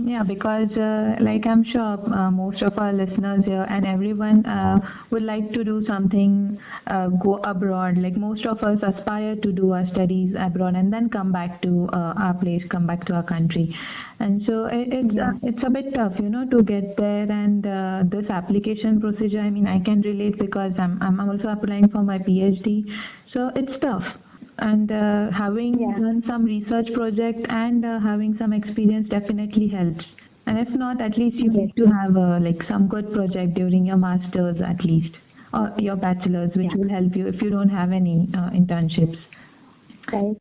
Yeah, 0.05 0.23
because 0.23 0.71
uh, 0.77 1.17
like 1.21 1.47
I'm 1.49 1.65
sure 1.65 1.97
uh, 2.15 2.31
most 2.31 2.63
of 2.63 2.79
our 2.79 2.93
listeners 2.93 3.45
here 3.47 3.67
and 3.69 3.87
everyone 3.87 4.45
uh, 4.45 4.79
would 5.11 5.23
like 5.23 5.53
to 5.53 5.65
do 5.65 5.85
something, 5.87 6.59
uh, 6.87 7.09
go 7.09 7.39
abroad. 7.45 7.97
Like 7.97 8.15
most 8.17 8.45
of 8.47 8.59
us 8.63 8.79
aspire 8.83 9.35
to 9.37 9.53
do 9.53 9.73
our 9.73 9.87
studies 9.95 10.35
abroad 10.39 10.75
and 10.75 10.93
then 10.93 11.09
come 11.09 11.33
back 11.33 11.63
to 11.63 11.89
uh, 11.95 12.13
our 12.25 12.35
place, 12.35 12.63
come 12.71 12.87
back 12.87 13.07
to 13.07 13.15
our 13.15 13.23
country. 13.23 13.75
And 14.21 14.43
so 14.47 14.67
it, 14.67 14.89
it's 14.93 15.15
yeah. 15.15 15.33
it's 15.43 15.63
a 15.67 15.71
bit 15.71 15.95
tough, 15.95 16.13
you 16.19 16.29
know, 16.29 16.47
to 16.51 16.63
get 16.63 16.97
there. 16.99 17.31
And 17.31 17.67
uh, 17.67 18.03
this 18.05 18.29
application 18.29 19.01
procedure, 19.01 19.41
I 19.41 19.49
mean, 19.49 19.67
I 19.67 19.81
can 19.81 20.03
relate 20.03 20.39
because 20.39 20.73
I'm 20.79 21.01
I'm 21.01 21.19
also 21.21 21.49
applying 21.49 21.89
for 21.89 22.03
my 22.03 22.19
PhD, 22.19 22.85
so 23.33 23.51
it's 23.57 23.81
tough 23.81 24.05
and 24.59 24.91
uh, 24.91 25.31
having 25.31 25.79
yeah. 25.79 25.99
done 25.99 26.23
some 26.27 26.45
research 26.45 26.87
project 26.95 27.47
and 27.51 27.85
uh, 27.85 28.01
having 28.01 28.37
some 28.39 28.53
experience 28.53 29.09
definitely 29.09 29.69
helps 29.69 30.05
and 30.47 30.59
if 30.59 30.69
not 30.71 31.01
at 31.01 31.19
least 31.19 31.37
you 31.37 31.51
need 31.51 31.75
to 31.77 31.85
have 31.87 32.17
uh, 32.17 32.39
like 32.41 32.59
some 32.69 32.89
good 32.89 33.13
project 33.13 33.55
during 33.55 33.85
your 33.85 33.97
masters 33.97 34.57
at 34.67 34.83
least 34.85 35.15
or 35.53 35.73
your 35.79 35.97
bachelor's 35.97 36.51
which 36.57 36.67
yeah. 36.71 36.77
will 36.77 36.89
help 36.89 37.15
you 37.15 37.27
if 37.27 37.41
you 37.43 37.51
don't 37.51 37.69
have 37.69 37.93
any 37.93 38.29
uh, 38.35 38.51
internships 38.51 39.19
right 40.13 40.37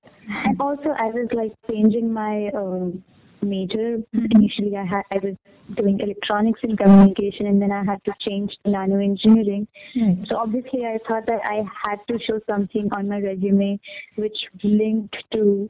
and 0.46 0.62
also 0.62 0.90
i 0.98 1.08
was 1.08 1.28
like 1.34 1.52
changing 1.70 2.12
my 2.12 2.50
um, 2.56 3.04
major. 3.46 4.02
Initially, 4.14 4.76
I 4.76 4.86
had 4.86 5.04
I 5.12 5.20
was 5.24 5.36
doing 5.76 6.00
electronics 6.00 6.60
and 6.64 6.78
communication, 6.78 7.48
and 7.48 7.62
then 7.62 7.72
I 7.72 7.84
had 7.84 8.04
to 8.06 8.14
change 8.20 8.52
to 8.64 8.72
nano 8.72 9.00
engineering. 9.00 9.68
Right. 9.96 10.18
So 10.30 10.38
obviously, 10.38 10.86
I 10.86 11.00
thought 11.08 11.26
that 11.28 11.42
I 11.44 11.64
had 11.84 12.00
to 12.10 12.20
show 12.24 12.40
something 12.50 12.90
on 12.94 13.08
my 13.10 13.20
resume 13.20 13.80
which 14.16 14.38
linked 14.64 15.18
to 15.34 15.70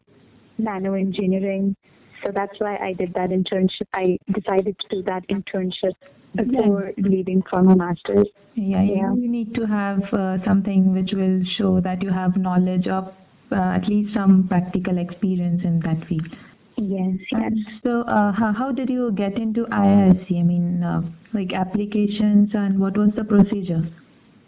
nano 0.57 0.93
engineering. 0.93 1.75
So 2.23 2.31
that's 2.33 2.59
why 2.59 2.77
I 2.77 2.93
did 2.93 3.13
that 3.13 3.29
internship. 3.29 3.87
I 3.93 4.17
decided 4.33 4.79
to 4.79 4.87
do 4.89 5.03
that 5.03 5.27
internship 5.27 5.93
before 6.35 6.91
yeah. 6.97 7.07
leaving 7.07 7.43
for 7.49 7.61
my 7.61 7.75
master's. 7.75 8.27
Yeah, 8.55 8.81
yeah. 8.81 9.13
You 9.13 9.29
need 9.29 9.53
to 9.55 9.65
have 9.65 10.01
uh, 10.13 10.43
something 10.45 10.93
which 10.93 11.11
will 11.13 11.43
show 11.57 11.81
that 11.81 12.01
you 12.01 12.09
have 12.09 12.37
knowledge 12.37 12.87
of 12.87 13.13
uh, 13.51 13.55
at 13.55 13.87
least 13.87 14.13
some 14.13 14.47
practical 14.47 14.97
experience 14.97 15.61
in 15.63 15.79
that 15.81 16.07
field. 16.07 16.35
Yes, 16.77 17.17
yes. 17.31 17.53
So, 17.83 18.01
uh, 18.01 18.31
how, 18.33 18.51
how 18.51 18.71
did 18.71 18.89
you 18.89 19.11
get 19.13 19.37
into 19.37 19.65
IISc? 19.65 20.29
I 20.29 20.43
mean, 20.43 20.83
uh, 20.83 21.01
like 21.33 21.53
applications 21.53 22.49
and 22.53 22.79
what 22.79 22.97
was 22.97 23.11
the 23.15 23.23
procedure? 23.23 23.87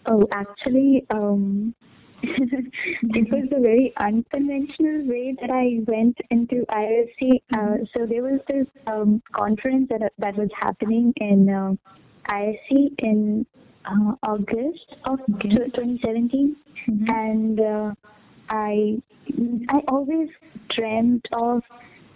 Oh, 0.06 0.28
actually, 0.32 1.06
um, 1.10 1.74
it 2.24 3.32
was 3.32 3.48
a 3.56 3.62
very 3.62 3.94
unconventional 3.98 5.08
way 5.08 5.36
that 5.40 5.52
I 5.52 5.80
went 5.88 6.18
into 6.32 6.66
IISc. 6.70 7.42
Uh, 7.54 7.58
mm-hmm. 7.58 7.84
so 7.94 8.06
there 8.06 8.24
was 8.24 8.40
this 8.50 8.68
um, 8.88 9.22
conference 9.34 9.88
that 9.90 10.12
that 10.18 10.36
was 10.36 10.50
happening 10.60 11.14
in 11.18 11.50
uh, 11.50 11.74
IISc 12.30 12.96
in 13.00 13.46
uh, 13.86 14.14
August 14.24 14.96
of 15.06 15.20
okay. 15.36 15.50
2017, 15.50 16.56
mm-hmm. 16.90 17.06
and 17.10 17.60
uh, 17.60 17.94
I 18.50 18.98
I 19.70 19.82
always 19.88 20.30
dreamt 20.70 21.26
of 21.34 21.62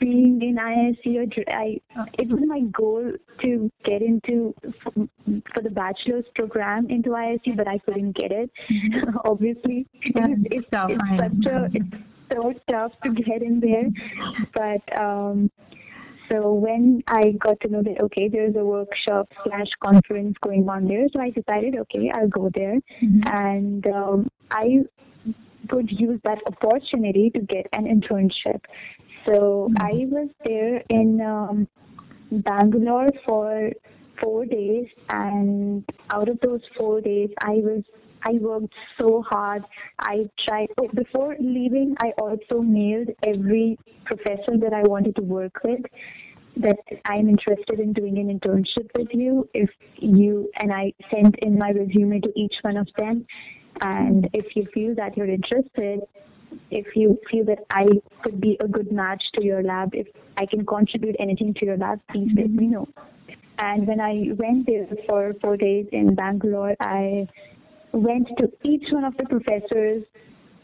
being 0.02 0.42
in 0.42 0.56
IISc, 0.56 1.44
I, 1.48 1.80
it 2.18 2.28
was 2.28 2.42
my 2.46 2.62
goal 2.72 3.14
to 3.44 3.72
get 3.86 4.02
into 4.02 4.54
for 5.54 5.62
the 5.62 5.70
bachelor's 5.70 6.26
program 6.36 6.90
into 6.90 7.12
IISc, 7.12 7.56
but 7.56 7.68
I 7.68 7.78
couldn't 7.78 8.14
get 8.14 8.32
it. 8.32 8.50
Mm-hmm. 8.70 9.18
Obviously, 9.26 9.88
it's, 10.02 10.20
it's, 10.52 10.68
it's 10.72 11.20
such 11.20 11.54
a 11.54 11.70
it's 11.74 11.96
so 12.34 12.54
tough 12.70 12.92
to 13.04 13.12
get 13.12 13.44
in 13.44 13.60
there. 13.60 13.90
But 14.54 15.00
um, 15.00 15.52
so 16.30 16.54
when 16.54 17.04
I 17.08 17.34
got 17.34 17.60
to 17.62 17.68
know 17.68 17.84
that 17.84 18.02
okay, 18.06 18.28
there's 18.28 18.56
a 18.56 18.66
workshop 18.66 19.28
slash 19.44 19.70
conference 19.84 20.36
going 20.42 20.68
on 20.68 20.88
there, 20.88 21.06
so 21.14 21.22
I 21.22 21.30
decided 21.30 21.78
okay, 21.78 22.12
I'll 22.14 22.28
go 22.28 22.50
there, 22.54 22.80
mm-hmm. 23.04 23.22
and 23.28 23.88
um, 23.88 24.30
I 24.50 24.80
would 25.72 25.92
use 25.92 26.20
that 26.24 26.40
opportunity 26.48 27.30
to 27.30 27.40
get 27.40 27.68
an 27.74 27.86
internship. 27.86 28.62
So 29.26 29.70
mm-hmm. 29.70 29.76
I 29.80 30.06
was 30.10 30.30
there 30.46 30.84
in 30.90 31.22
um, 31.22 31.68
Bangalore 32.32 33.10
for 33.26 33.72
four 34.22 34.46
days, 34.46 34.88
and 35.10 35.84
out 36.12 36.30
of 36.30 36.40
those 36.42 36.62
four 36.78 37.02
days, 37.02 37.30
I 37.42 37.56
was 37.56 37.84
I 38.24 38.34
worked 38.34 38.74
so 39.00 39.24
hard. 39.28 39.64
I 40.00 40.30
tried. 40.46 40.70
Oh, 40.80 40.88
before 40.94 41.36
leaving, 41.40 41.96
I 42.00 42.12
also 42.20 42.62
mailed 42.62 43.10
every 43.26 43.78
professor 44.06 44.58
that 44.58 44.74
I 44.74 44.84
wanted 44.84 45.16
to 45.16 45.24
work 45.24 45.54
with 45.64 45.82
that 46.58 46.78
I'm 47.06 47.30
interested 47.30 47.80
in 47.80 47.94
doing 47.94 48.18
an 48.18 48.28
internship 48.38 48.90
with 48.98 49.08
you. 49.14 49.50
If 49.54 49.70
you 49.96 50.52
and 50.60 50.72
I 50.72 50.94
sent 51.10 51.36
in 51.40 51.58
my 51.58 51.72
resume 51.72 52.20
to 52.20 52.32
each 52.36 52.56
one 52.62 52.78
of 52.78 52.88
them, 52.98 53.26
and 53.82 54.30
if 54.34 54.56
you 54.56 54.68
feel 54.74 54.94
that 54.96 55.16
you're 55.18 55.30
interested, 55.30 56.02
if 56.70 56.96
you 56.96 57.20
feel 57.30 57.46
that 57.46 57.60
I 57.70 57.88
could 58.24 58.40
be 58.40 58.58
a 58.60 58.68
good 58.68 58.92
match 58.92 59.24
to 59.36 59.44
your 59.44 59.64
lab, 59.64 59.94
if 59.94 60.08
I 60.38 60.46
can 60.46 60.66
contribute 60.66 61.16
anything 61.20 61.54
to 61.56 61.66
your 61.66 61.78
lab, 61.78 62.00
please 62.10 62.30
mm-hmm. 62.30 62.42
let 62.42 62.50
me 62.52 62.68
know. 62.68 62.88
And 63.60 63.88
when 63.88 64.00
I 64.00 64.30
went 64.38 64.66
there 64.66 64.88
for 65.08 65.34
four 65.42 65.56
days 65.58 65.88
in 65.92 66.16
Bangalore, 66.16 66.76
I 66.80 67.28
went 67.92 68.28
to 68.38 68.52
each 68.64 68.92
one 68.92 69.04
of 69.04 69.16
the 69.18 69.26
professors. 69.26 70.04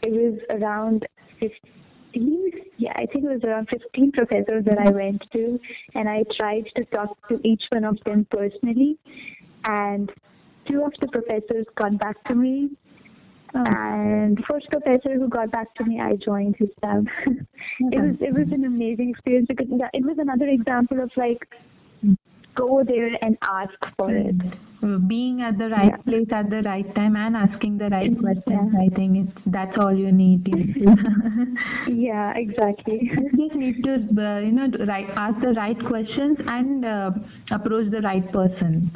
It 0.02 0.12
was 0.12 0.40
around 0.50 1.06
15, 1.38 2.50
yeah, 2.78 2.92
I 2.96 3.06
think 3.06 3.24
it 3.24 3.28
was 3.28 3.44
around 3.44 3.68
15 3.70 4.12
professors 4.12 4.64
that 4.64 4.78
I 4.78 4.90
went 4.90 5.24
to, 5.32 5.60
and 5.94 6.08
I 6.08 6.24
tried 6.38 6.64
to 6.76 6.84
talk 6.86 7.28
to 7.28 7.40
each 7.44 7.62
one 7.70 7.84
of 7.84 7.98
them 8.04 8.26
personally. 8.30 8.98
And 9.64 10.10
two 10.68 10.82
of 10.84 10.92
the 11.00 11.08
professors 11.08 11.66
got 11.76 11.98
back 11.98 12.22
to 12.24 12.34
me 12.34 12.70
Oh. 13.54 13.64
And 13.66 14.36
the 14.36 14.42
first 14.48 14.68
professor 14.70 15.14
who 15.14 15.28
got 15.28 15.50
back 15.50 15.74
to 15.76 15.84
me, 15.84 16.00
I 16.00 16.16
joined 16.16 16.56
his 16.56 16.68
lab. 16.82 17.06
it 17.26 18.00
was 18.00 18.16
it 18.20 18.34
was 18.34 18.48
an 18.52 18.64
amazing 18.64 19.10
experience 19.10 19.46
because 19.48 19.66
it 19.70 20.04
was 20.04 20.18
another 20.18 20.48
example 20.48 21.00
of 21.00 21.10
like 21.16 21.46
go 22.58 22.82
there 22.84 23.10
and 23.22 23.38
ask 23.42 23.78
for 23.96 24.10
it. 24.10 24.36
Being 25.08 25.42
at 25.42 25.58
the 25.58 25.68
right 25.68 25.92
yeah. 25.96 25.96
place 26.08 26.28
at 26.32 26.50
the 26.50 26.62
right 26.62 26.94
time 26.94 27.16
and 27.16 27.36
asking 27.36 27.78
the 27.78 27.88
right 27.88 28.16
questions, 28.18 28.72
yeah. 28.72 28.80
I 28.80 28.88
think 28.94 29.28
it's 29.28 29.38
that's 29.46 29.76
all 29.78 29.94
you 29.94 30.12
need. 30.12 30.46
yeah, 31.88 32.32
exactly. 32.36 33.00
You 33.02 33.48
just 33.48 33.56
need 33.56 33.82
to, 33.84 33.94
uh, 33.94 34.38
you 34.40 34.52
know, 34.52 34.68
right, 34.86 35.08
ask 35.16 35.40
the 35.40 35.54
right 35.54 35.78
questions 35.86 36.38
and 36.46 36.84
uh, 36.84 37.10
approach 37.50 37.90
the 37.90 38.02
right 38.02 38.30
person. 38.32 38.92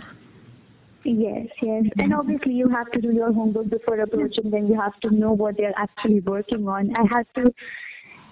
Yes, 1.04 1.48
yes. 1.60 1.84
And 1.98 2.14
obviously 2.14 2.52
you 2.54 2.68
have 2.68 2.90
to 2.92 3.00
do 3.00 3.12
your 3.12 3.32
homework 3.32 3.68
before 3.68 3.98
approaching 4.00 4.50
them. 4.50 4.68
You 4.68 4.80
have 4.80 4.98
to 5.00 5.10
know 5.10 5.32
what 5.32 5.56
they're 5.56 5.74
actually 5.76 6.20
working 6.20 6.68
on. 6.68 6.92
I 6.96 7.02
had 7.10 7.26
to 7.36 7.52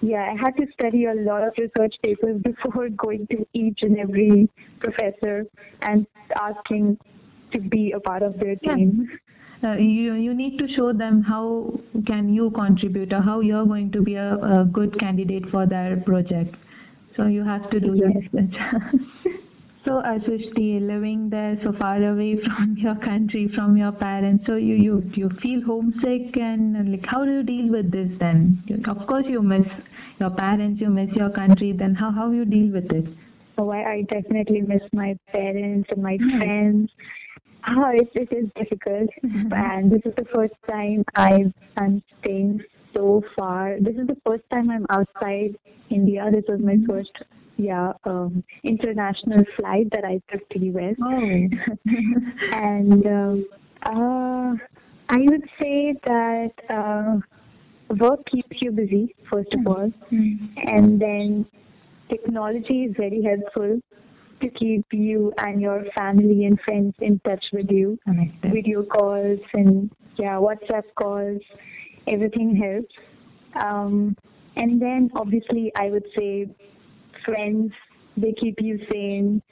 yeah, 0.02 0.33
I 0.33 0.40
had 0.40 0.56
to 0.56 0.66
study 0.72 1.04
a 1.04 1.14
lot 1.14 1.42
of 1.42 1.52
research 1.59 1.94
papers 2.02 2.40
before 2.42 2.88
going 2.90 3.26
to 3.30 3.46
each 3.52 3.80
and 3.83 3.98
every 3.98 4.48
professor 4.78 5.44
and 5.83 6.06
asking 6.40 6.98
to 7.52 7.61
be 7.61 7.92
a 7.92 8.00
part 8.00 8.22
of 8.22 8.38
their 8.38 8.56
team. 8.56 9.09
Yeah. 9.11 9.16
Uh, 9.62 9.74
you 9.74 10.14
you 10.14 10.33
need 10.33 10.59
to 10.59 10.66
show 10.74 10.90
them 10.90 11.20
how 11.20 11.78
can 12.06 12.33
you 12.33 12.50
contribute 12.52 13.12
or 13.12 13.20
how 13.20 13.40
you're 13.40 13.66
going 13.66 13.92
to 13.92 14.00
be 14.00 14.14
a, 14.14 14.37
a 14.37 14.64
good 14.64 14.98
candidate 14.98 15.50
for 15.50 15.66
their 15.66 15.98
project. 15.98 16.54
So 17.14 17.26
you 17.26 17.44
have 17.44 17.68
to 17.68 17.78
do 17.78 17.94
yes. 17.94 18.14
your 18.33 18.42
research. 18.42 19.40
So, 19.85 20.03
Srishti, 20.03 20.87
living 20.87 21.31
there 21.31 21.59
so 21.64 21.73
far 21.79 21.97
away 22.03 22.37
from 22.45 22.77
your 22.77 22.97
country, 22.97 23.51
from 23.55 23.79
your 23.79 23.93
parents, 23.93 24.45
so 24.47 24.57
you, 24.57 24.75
you, 24.75 25.11
you 25.14 25.31
feel 25.43 25.62
homesick 25.62 26.37
and 26.37 26.90
like 26.90 27.05
how 27.07 27.25
do 27.25 27.33
you 27.33 27.43
deal 27.43 27.71
with 27.71 27.90
this 27.90 28.11
then? 28.19 28.62
Of 28.87 29.07
course 29.07 29.25
you 29.27 29.43
miss 29.43 29.66
your 30.19 30.31
parents, 30.31 30.83
you 30.83 30.90
miss 30.90 31.09
your 31.16 31.31
country, 31.31 31.73
then 31.73 31.95
how, 31.95 32.11
how 32.12 32.31
you 32.31 32.45
deal 32.45 32.73
with 32.73 32.93
it? 32.93 33.07
Oh, 33.57 33.71
I, 33.71 33.90
I 33.90 34.03
definitely 34.03 34.61
miss 34.61 34.83
my 34.93 35.19
parents 35.33 35.88
and 35.90 36.03
my 36.03 36.19
mm-hmm. 36.19 36.38
friends. 36.38 36.90
Oh, 37.69 37.90
it, 37.95 38.11
it 38.14 38.33
is 38.33 38.51
difficult. 38.57 39.09
And 39.53 39.90
this 39.90 40.03
is 40.05 40.12
the 40.16 40.27
first 40.35 40.55
time 40.69 41.05
I 41.14 41.45
am 41.79 42.03
staying 42.23 42.61
so 42.95 43.23
far. 43.35 43.77
This 43.81 43.97
is 43.97 44.07
the 44.07 44.16
first 44.27 44.45
time 44.51 44.71
I'm 44.71 44.87
outside 44.90 45.57
India. 45.88 46.29
This 46.31 46.45
was 46.49 46.61
my 46.61 46.75
mm-hmm. 46.75 46.90
first 46.90 47.12
yeah 47.61 47.92
um, 48.05 48.42
international 48.64 49.44
flight 49.57 49.88
that 49.92 50.05
I 50.05 50.20
took 50.31 50.49
to 50.51 50.59
US. 50.59 50.96
Oh. 51.03 51.11
and 52.53 53.07
um, 53.07 53.46
uh, 53.83 54.55
I 55.09 55.18
would 55.18 55.49
say 55.61 55.94
that 56.05 56.53
uh, 56.68 57.18
work 57.96 58.25
keeps 58.31 58.62
you 58.62 58.70
busy 58.70 59.14
first 59.31 59.53
of 59.55 59.66
all, 59.66 59.92
mm-hmm. 60.12 60.46
and 60.68 61.01
then 61.01 61.46
technology 62.09 62.85
is 62.85 62.96
very 62.96 63.23
helpful 63.23 63.81
to 64.40 64.49
keep 64.51 64.87
you 64.92 65.33
and 65.38 65.61
your 65.61 65.85
family 65.94 66.44
and 66.46 66.59
friends 66.62 66.94
in 67.01 67.20
touch 67.20 67.44
with 67.53 67.70
you. 67.70 67.99
Video 68.44 68.83
calls 68.83 69.38
and 69.53 69.90
yeah, 70.16 70.37
WhatsApp 70.37 70.85
calls, 70.96 71.40
everything 72.07 72.57
helps. 72.57 72.94
Um, 73.62 74.16
and 74.57 74.81
then 74.81 75.11
obviously 75.14 75.73
I 75.77 75.90
would 75.90 76.07
say 76.16 76.49
friends, 77.24 77.72
they 78.16 78.33
keep 78.33 78.61
you 78.61 78.78
sane, 78.90 79.42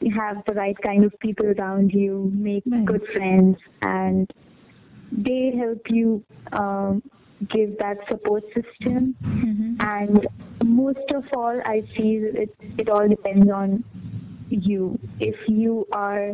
you 0.00 0.14
have 0.14 0.42
the 0.46 0.54
right 0.54 0.76
kind 0.82 1.04
of 1.04 1.18
people 1.20 1.46
around 1.58 1.92
you, 1.92 2.30
make 2.34 2.62
right. 2.66 2.84
good 2.84 3.02
friends, 3.14 3.56
and 3.82 4.30
they 5.12 5.52
help 5.56 5.80
you 5.88 6.24
um, 6.52 7.02
give 7.50 7.78
that 7.78 7.98
support 8.08 8.44
system. 8.48 9.16
Mm-hmm. 9.22 9.74
And 9.80 10.26
most 10.64 11.10
of 11.14 11.24
all, 11.36 11.60
I 11.64 11.82
feel 11.96 12.24
it, 12.34 12.54
it 12.78 12.88
all 12.88 13.08
depends 13.08 13.50
on 13.50 13.84
you. 14.48 14.98
If 15.20 15.36
you 15.48 15.86
are, 15.92 16.32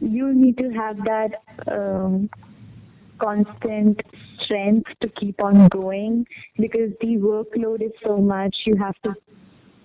you 0.00 0.32
need 0.32 0.58
to 0.58 0.70
have 0.70 0.96
that 1.04 1.42
um, 1.70 2.30
constant 3.18 4.00
strength 4.40 4.90
to 5.00 5.08
keep 5.08 5.42
on 5.42 5.68
going 5.68 6.26
because 6.58 6.90
the 7.00 7.16
workload 7.16 7.82
is 7.82 7.92
so 8.04 8.18
much. 8.18 8.54
You 8.66 8.76
have 8.76 8.96
to 9.02 9.14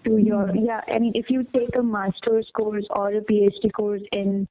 to 0.03 0.17
your 0.17 0.53
yeah 0.55 0.81
i 0.93 0.99
mean 0.99 1.12
if 1.15 1.29
you 1.29 1.43
take 1.53 1.75
a 1.77 1.83
master's 1.83 2.49
course 2.53 2.85
or 2.91 3.09
a 3.13 3.21
phd 3.21 3.71
course 3.73 4.01
in 4.13 4.47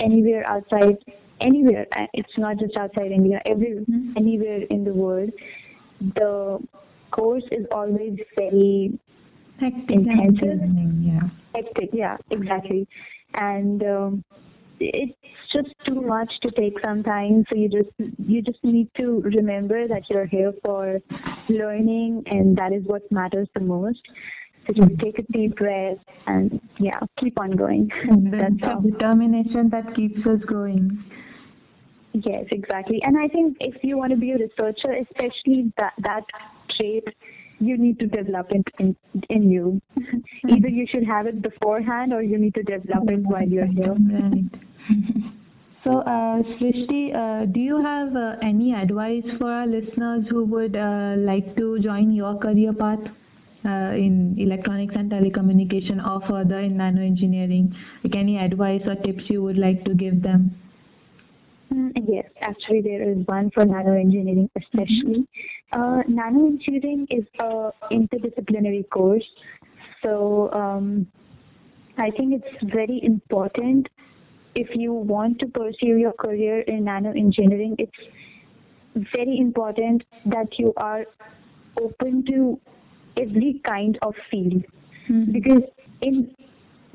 anywhere 0.00 0.48
outside 0.48 0.96
anywhere 1.40 1.86
uh, 1.96 2.06
it's 2.12 2.36
not 2.38 2.58
just 2.58 2.76
outside 2.76 3.10
india 3.10 3.40
every 3.46 3.74
mm-hmm. 3.74 4.12
anywhere 4.16 4.62
in 4.70 4.84
the 4.84 4.92
world 4.92 5.30
the 6.00 6.58
course 7.10 7.44
is 7.52 7.66
always 7.70 8.18
very 8.36 8.98
hectic 9.60 9.90
intensive. 9.90 10.60
Yeah. 11.00 11.20
Hectic 11.54 11.90
yeah 11.92 12.16
exactly. 12.30 12.88
And 13.34 13.82
um, 13.82 14.24
it's 14.80 15.16
just 15.52 15.68
too 15.86 16.00
much 16.00 16.40
to 16.40 16.50
take 16.50 16.74
sometimes 16.84 17.46
so 17.48 17.56
you 17.56 17.68
just 17.68 17.90
you 18.18 18.42
just 18.42 18.62
need 18.64 18.88
to 18.96 19.20
remember 19.20 19.86
that 19.86 20.02
you're 20.10 20.26
here 20.26 20.52
for 20.64 21.00
learning 21.48 22.22
and 22.26 22.56
that 22.56 22.72
is 22.72 22.82
what 22.84 23.02
matters 23.12 23.48
the 23.54 23.60
most 23.60 24.02
so 24.66 24.72
just 24.72 24.98
take 24.98 25.18
a 25.18 25.22
deep 25.32 25.56
breath 25.56 25.98
and 26.26 26.60
yeah, 26.78 26.98
keep 27.18 27.38
on 27.38 27.52
going. 27.52 27.90
That's 28.30 28.54
all. 28.62 28.80
determination 28.80 29.68
that 29.70 29.94
keeps 29.94 30.26
us 30.26 30.40
going. 30.46 31.04
Yes, 32.12 32.44
exactly. 32.52 33.02
And 33.02 33.18
I 33.18 33.28
think 33.28 33.56
if 33.60 33.82
you 33.82 33.98
want 33.98 34.10
to 34.10 34.16
be 34.16 34.32
a 34.32 34.38
researcher, 34.38 34.92
especially 34.92 35.72
that 35.78 35.94
that 35.98 36.24
trait, 36.78 37.04
you 37.58 37.76
need 37.76 37.98
to 37.98 38.06
develop 38.06 38.52
it 38.52 38.66
in, 38.78 38.96
in 39.30 39.50
you. 39.50 39.80
Either 40.48 40.68
you 40.68 40.86
should 40.86 41.04
have 41.04 41.26
it 41.26 41.42
beforehand 41.42 42.12
or 42.12 42.22
you 42.22 42.38
need 42.38 42.54
to 42.54 42.62
develop 42.62 43.10
it 43.10 43.20
while 43.20 43.46
you're 43.46 43.66
here. 43.66 43.94
Right. 43.94 44.44
So, 45.84 45.98
uh, 45.98 46.42
Srishti, 46.56 47.14
uh, 47.14 47.44
do 47.46 47.60
you 47.60 47.82
have 47.82 48.16
uh, 48.16 48.36
any 48.42 48.72
advice 48.72 49.24
for 49.38 49.50
our 49.50 49.66
listeners 49.66 50.24
who 50.30 50.44
would 50.46 50.76
uh, 50.76 51.14
like 51.18 51.56
to 51.56 51.78
join 51.80 52.12
your 52.12 52.38
career 52.38 52.72
path? 52.72 53.00
Uh, 53.64 53.92
in 53.94 54.36
electronics 54.38 54.94
and 54.96 55.10
telecommunication 55.10 56.04
or 56.06 56.26
further 56.28 56.58
in 56.58 56.76
nano 56.76 57.02
engineering? 57.02 57.74
Like 58.02 58.16
any 58.16 58.38
advice 58.38 58.82
or 58.86 58.96
tips 58.96 59.24
you 59.28 59.42
would 59.42 59.58
like 59.58 59.84
to 59.84 59.94
give 59.94 60.22
them? 60.22 60.54
Mm, 61.72 61.92
yes, 62.06 62.26
actually, 62.40 62.82
there 62.82 63.02
is 63.02 63.26
one 63.26 63.50
for 63.50 63.64
nano 63.64 63.94
engineering, 63.94 64.50
especially. 64.56 65.26
Mm-hmm. 65.72 65.80
Uh, 65.80 66.02
nano 66.06 66.46
engineering 66.46 67.06
is 67.10 67.24
a 67.40 67.70
interdisciplinary 67.92 68.88
course, 68.90 69.24
so 70.02 70.52
um, 70.52 71.06
I 71.96 72.10
think 72.10 72.42
it's 72.42 72.72
very 72.72 73.00
important 73.02 73.88
if 74.54 74.68
you 74.74 74.92
want 74.92 75.38
to 75.40 75.46
pursue 75.46 75.96
your 75.96 76.12
career 76.12 76.60
in 76.60 76.84
nano 76.84 77.10
engineering. 77.10 77.76
It's 77.78 79.08
very 79.16 79.38
important 79.38 80.04
that 80.26 80.58
you 80.58 80.72
are 80.76 81.06
open 81.80 82.24
to 82.26 82.60
every 83.20 83.60
kind 83.66 83.98
of 84.02 84.14
field 84.30 84.64
mm-hmm. 85.08 85.32
because 85.32 85.62
in 86.00 86.34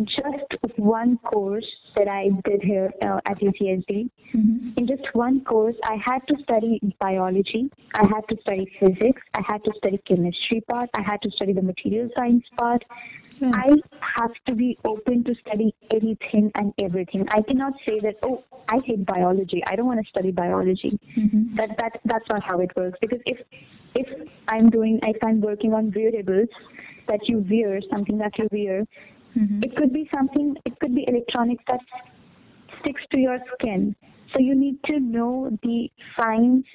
just 0.04 0.78
one 0.78 1.18
course 1.18 1.66
that 1.96 2.08
I 2.08 2.30
did 2.46 2.64
here 2.64 2.92
uh, 3.02 3.20
at 3.26 3.40
UCSD, 3.40 4.10
mm-hmm. 4.34 4.70
in 4.78 4.88
just 4.88 5.04
one 5.14 5.44
course, 5.44 5.76
I 5.84 5.98
had 6.04 6.20
to 6.28 6.36
study 6.44 6.80
biology, 7.00 7.70
I 7.94 8.06
had 8.08 8.22
to 8.30 8.38
study 8.42 8.72
physics, 8.80 9.22
I 9.34 9.42
had 9.46 9.64
to 9.66 9.72
study 9.78 10.00
chemistry 10.08 10.62
part, 10.70 10.90
I 10.94 11.02
had 11.02 11.22
to 11.24 11.32
study 11.32 11.54
the 11.54 11.62
material 11.62 12.10
science 12.16 12.46
part. 12.58 12.84
Mm-hmm. 13.42 13.56
I 13.56 13.76
have 14.18 14.32
to 14.48 14.56
be 14.56 14.78
open 14.84 15.24
to 15.24 15.34
study 15.36 15.74
anything 15.92 16.52
and 16.56 16.74
everything. 16.78 17.26
I 17.30 17.42
cannot 17.42 17.74
say 17.88 18.00
that, 18.02 18.16
oh, 18.22 18.44
I 18.68 18.80
hate 18.86 19.06
biology. 19.06 19.64
I 19.66 19.78
don't 19.78 19.86
want 19.86 20.04
to 20.04 20.10
study 20.10 20.32
biology. 20.32 21.00
Mm-hmm. 21.18 21.56
That 21.56 21.70
that 21.78 22.02
that's 22.04 22.26
not 22.30 22.44
how 22.44 22.60
it 22.60 22.72
works. 22.76 22.98
Because 23.00 23.20
if 23.26 23.38
if 23.96 24.08
I'm 24.48 24.70
doing, 24.70 25.00
if 25.04 25.18
I'm 25.24 25.42
working 25.42 25.74
on 25.74 25.92
wearables 25.96 26.50
that 27.08 27.28
you 27.28 27.46
wear, 27.50 27.80
something 27.92 28.18
that 28.20 28.38
you 28.38 28.48
wear, 28.52 28.86
mm-hmm. 29.38 29.62
it 29.64 29.76
could 29.76 29.94
be 29.94 30.10
something, 30.14 30.56
it 30.66 30.80
could 30.80 30.96
be 30.96 31.06
electronics 31.08 31.64
that 31.68 31.82
sticks 32.80 33.02
to 33.12 33.20
your 33.20 33.40
skin. 33.54 33.96
So 34.34 34.40
you 34.40 34.56
need 34.56 34.78
to 34.86 35.00
know 35.00 35.50
the 35.64 35.92
science 36.18 36.66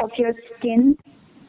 of 0.00 0.10
your 0.16 0.32
skin. 0.56 0.96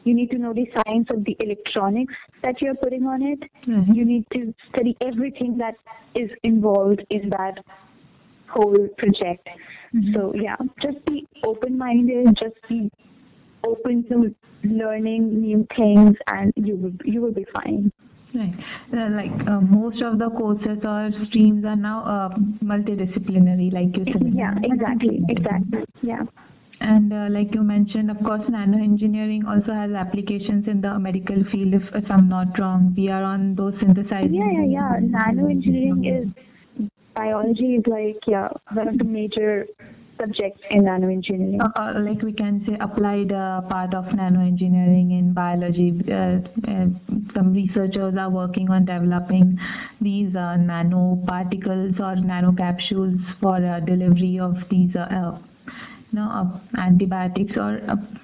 You 0.04 0.14
need 0.14 0.30
to 0.30 0.38
know 0.38 0.52
the 0.52 0.70
science 0.74 1.08
of 1.10 1.24
the 1.24 1.36
electronics 1.40 2.14
that 2.42 2.60
you're 2.60 2.74
putting 2.74 3.06
on 3.06 3.22
it. 3.22 3.40
Mm-hmm. 3.66 3.92
You 3.92 4.04
need 4.04 4.26
to 4.34 4.54
study 4.68 4.96
everything 5.00 5.58
that 5.58 5.74
is 6.14 6.30
involved 6.42 7.04
in 7.10 7.30
that 7.30 7.58
whole 8.48 8.88
project. 8.98 9.48
Mm-hmm. 9.94 10.14
So 10.14 10.34
yeah, 10.34 10.56
just 10.80 11.04
be 11.06 11.26
open-minded. 11.44 12.36
Just 12.36 12.56
be 12.68 12.90
open 13.66 14.04
to 14.08 14.34
learning 14.64 15.40
new 15.40 15.66
things 15.76 16.16
and 16.28 16.52
you 16.56 16.76
will 16.76 16.92
you 17.04 17.20
will 17.20 17.32
be 17.32 17.46
fine 17.54 17.92
right 18.34 18.54
uh, 18.94 19.08
like 19.10 19.48
uh, 19.48 19.60
most 19.60 20.02
of 20.02 20.18
the 20.18 20.28
courses 20.30 20.78
or 20.84 21.10
streams 21.28 21.64
are 21.64 21.76
now 21.76 21.98
uh, 22.04 22.28
multidisciplinary 22.64 23.72
like 23.72 23.96
you 23.96 24.04
said 24.12 24.34
yeah 24.34 24.54
exactly 24.62 25.22
exactly 25.28 25.84
yeah 26.02 26.22
and 26.78 27.10
uh, 27.10 27.26
like 27.30 27.54
you 27.54 27.62
mentioned, 27.62 28.10
of 28.10 28.18
course, 28.22 28.42
nano 28.50 28.76
engineering 28.76 29.44
also 29.48 29.72
has 29.72 29.92
applications 29.92 30.68
in 30.68 30.82
the 30.82 30.98
medical 30.98 31.42
field. 31.50 31.72
If, 31.72 31.82
if 31.94 32.04
I'm 32.10 32.28
not 32.28 32.58
wrong, 32.58 32.92
we 32.94 33.08
are 33.08 33.22
on 33.22 33.54
those 33.54 33.72
synthesizing. 33.80 34.34
Yeah, 34.34 34.50
yeah, 34.52 34.66
yeah. 34.66 34.98
Nano 35.00 35.48
engineering 35.48 36.04
is 36.04 36.88
biology 37.16 37.76
is 37.76 37.84
like 37.86 38.18
yeah 38.26 38.48
one 38.74 38.88
of 38.88 38.98
the 38.98 39.04
major 39.04 39.66
subjects 40.18 40.62
in 40.70 40.84
nanoengineering. 40.84 41.60
Uh, 41.60 41.80
uh, 41.80 42.00
like 42.00 42.22
we 42.22 42.32
can 42.32 42.64
say 42.66 42.76
applied 42.80 43.32
uh, 43.32 43.60
part 43.62 43.94
of 43.94 44.04
nanoengineering 44.06 45.18
in 45.18 45.32
biology. 45.32 46.00
Uh, 46.08 46.38
uh, 46.70 46.86
some 47.34 47.52
researchers 47.52 48.14
are 48.18 48.30
working 48.30 48.70
on 48.70 48.84
developing 48.84 49.58
these 50.00 50.34
uh, 50.34 50.56
nanoparticles 50.58 51.98
or 52.00 52.16
nanocapsules 52.16 53.18
for 53.40 53.58
delivery 53.86 54.38
of 54.38 54.54
these 54.70 54.94
you 54.94 56.22
know, 56.22 56.60
antibiotics 56.78 57.56
or 57.56 57.80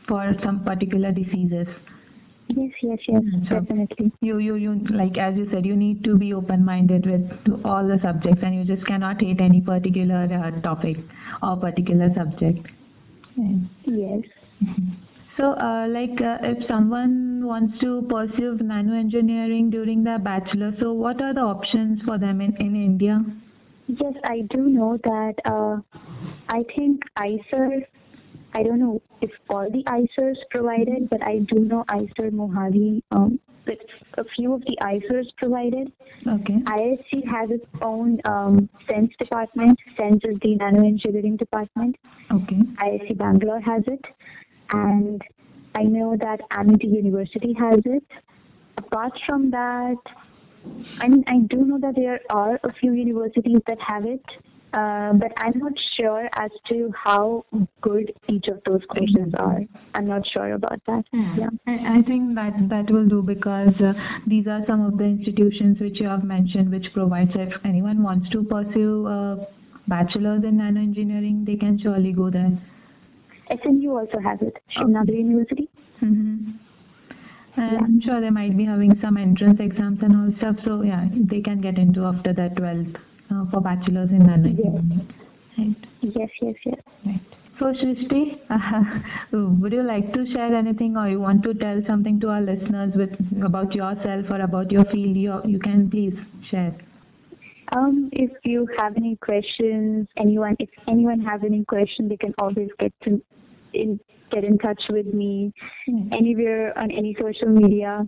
for 0.08 0.34
some 0.42 0.64
particular 0.64 1.12
diseases. 1.12 1.66
Yes, 2.54 2.72
yes, 2.82 2.98
yes, 3.08 3.22
mm, 3.22 3.48
so 3.48 3.60
definitely. 3.60 4.12
You, 4.20 4.38
you, 4.38 4.56
you, 4.56 4.74
like 4.90 5.16
as 5.16 5.36
you 5.36 5.48
said, 5.50 5.64
you 5.64 5.74
need 5.74 6.04
to 6.04 6.16
be 6.18 6.34
open-minded 6.34 7.06
with 7.06 7.64
all 7.64 7.86
the 7.86 7.98
subjects, 8.02 8.42
and 8.42 8.54
you 8.54 8.64
just 8.64 8.86
cannot 8.86 9.22
hate 9.22 9.40
any 9.40 9.60
particular 9.62 10.24
uh, 10.24 10.60
topic 10.60 10.98
or 11.42 11.56
particular 11.56 12.12
subject. 12.14 12.66
Yes. 13.36 14.22
Mm-hmm. 14.62 14.92
So, 15.38 15.52
uh, 15.52 15.86
like, 15.88 16.20
uh, 16.20 16.36
if 16.42 16.68
someone 16.68 17.46
wants 17.46 17.78
to 17.80 18.02
pursue 18.02 18.58
nano 18.60 18.92
engineering 18.92 19.70
during 19.70 20.04
their 20.04 20.18
bachelor, 20.18 20.74
so 20.78 20.92
what 20.92 21.22
are 21.22 21.32
the 21.32 21.40
options 21.40 22.02
for 22.02 22.18
them 22.18 22.42
in, 22.42 22.54
in 22.56 22.76
India? 22.76 23.24
Yes, 23.86 24.12
I 24.24 24.42
do 24.50 24.68
know 24.68 24.98
that. 25.02 25.34
Uh, 25.46 25.80
I 26.50 26.64
think 26.76 27.00
IISER 27.16 27.86
I 28.54 28.62
don't 28.62 28.80
know 28.80 29.00
if 29.20 29.30
all 29.48 29.70
the 29.70 29.82
IISERs 29.84 30.36
provided, 30.50 31.08
but 31.10 31.22
I 31.22 31.38
do 31.38 31.60
know 31.60 31.84
IISER 31.88 32.30
Mohali, 32.30 33.02
um, 33.10 33.38
a 34.18 34.24
few 34.36 34.52
of 34.52 34.60
the 34.62 34.76
IISERs 34.82 35.26
provided. 35.36 35.92
Okay. 36.26 36.54
IISc 36.54 37.26
has 37.28 37.50
its 37.50 37.64
own 37.80 38.20
um, 38.24 38.68
CeNSE 38.88 39.16
department. 39.18 39.78
CeNSE 39.98 40.24
is 40.24 40.38
the 40.40 40.58
nanoengineering 40.58 41.38
department. 41.38 41.96
Okay. 42.30 42.60
IISc 42.82 43.16
Bangalore 43.16 43.60
has 43.60 43.82
it. 43.86 44.04
And 44.72 45.22
I 45.74 45.82
know 45.84 46.16
that 46.18 46.40
Amity 46.50 46.88
University 46.88 47.54
has 47.54 47.80
it. 47.84 48.04
Apart 48.78 49.12
from 49.26 49.50
that, 49.50 49.96
I 51.00 51.08
mean, 51.08 51.24
I 51.26 51.38
do 51.48 51.64
know 51.64 51.78
that 51.80 51.94
there 51.96 52.20
are 52.30 52.58
a 52.62 52.72
few 52.74 52.92
universities 52.92 53.60
that 53.66 53.78
have 53.80 54.04
it. 54.04 54.24
Uh, 54.72 55.12
but 55.12 55.32
I'm 55.36 55.58
not 55.58 55.72
sure 55.96 56.30
as 56.32 56.50
to 56.68 56.90
how 56.96 57.44
good 57.82 58.10
each 58.28 58.48
of 58.48 58.62
those 58.64 58.80
courses 58.88 59.34
are. 59.38 59.60
I'm 59.94 60.06
not 60.06 60.26
sure 60.26 60.52
about 60.52 60.80
that. 60.86 61.04
Yeah, 61.12 61.36
yeah. 61.40 61.48
I, 61.66 61.98
I, 61.98 62.02
think 62.02 62.34
that 62.36 62.54
that 62.70 62.90
will 62.90 63.06
do 63.06 63.20
because 63.20 63.78
uh, 63.80 63.92
these 64.26 64.46
are 64.46 64.64
some 64.66 64.80
of 64.80 64.96
the 64.96 65.04
institutions 65.04 65.78
which 65.78 66.00
you 66.00 66.06
have 66.06 66.24
mentioned, 66.24 66.70
which 66.70 66.86
provides 66.94 67.32
if 67.34 67.52
anyone 67.66 68.02
wants 68.02 68.30
to 68.30 68.44
pursue 68.44 69.06
a 69.08 69.46
bachelor's 69.88 70.42
in 70.42 70.56
nano 70.56 70.80
engineering, 70.80 71.44
they 71.44 71.56
can 71.56 71.78
surely 71.78 72.12
go 72.12 72.30
there. 72.30 72.58
SMU 73.62 73.90
also 73.90 74.18
has 74.20 74.40
it. 74.40 74.56
Another 74.76 75.12
University. 75.12 75.68
Mm-hmm. 76.00 76.52
And 77.60 77.72
yeah. 77.72 77.78
I'm 77.78 78.00
sure 78.00 78.22
they 78.22 78.30
might 78.30 78.56
be 78.56 78.64
having 78.64 78.98
some 79.02 79.18
entrance 79.18 79.60
exams 79.60 79.98
and 80.00 80.16
all 80.16 80.34
stuff. 80.38 80.56
So 80.64 80.80
yeah, 80.80 81.08
they 81.12 81.42
can 81.42 81.60
get 81.60 81.76
into 81.76 82.06
after 82.06 82.32
that 82.32 82.54
12th 82.54 82.96
uh, 83.32 83.44
for 83.50 83.60
bachelor's 83.60 84.10
in 84.10 84.20
nanoengineering. 84.20 84.90
Yes. 84.96 85.06
Right. 85.58 85.76
Yes, 86.00 86.30
yes, 86.40 86.54
yes. 86.64 86.80
Right. 87.06 87.20
So, 87.58 87.66
Srishti, 87.66 88.40
uh, 88.50 89.00
would 89.60 89.72
you 89.72 89.82
like 89.82 90.12
to 90.14 90.26
share 90.32 90.54
anything 90.54 90.96
or 90.96 91.08
you 91.08 91.20
want 91.20 91.42
to 91.44 91.54
tell 91.54 91.80
something 91.86 92.18
to 92.20 92.28
our 92.28 92.40
listeners 92.40 92.92
with 92.94 93.10
about 93.44 93.74
yourself 93.74 94.26
or 94.30 94.40
about 94.40 94.70
your 94.70 94.84
field? 94.86 95.16
You, 95.16 95.40
you 95.44 95.58
can 95.58 95.90
please 95.90 96.14
share. 96.50 96.74
Um, 97.74 98.10
if 98.12 98.30
you 98.44 98.68
have 98.78 98.96
any 98.96 99.16
questions, 99.16 100.08
anyone, 100.18 100.56
if 100.58 100.68
anyone 100.88 101.20
has 101.20 101.40
any 101.44 101.64
questions, 101.64 102.08
they 102.08 102.16
can 102.16 102.34
always 102.38 102.68
get 102.78 102.92
to 103.04 103.22
in, 103.72 103.98
get 104.30 104.44
in 104.44 104.58
touch 104.58 104.82
with 104.90 105.06
me 105.06 105.52
mm. 105.88 106.14
anywhere 106.14 106.76
on 106.78 106.90
any 106.90 107.16
social 107.20 107.48
media, 107.48 108.06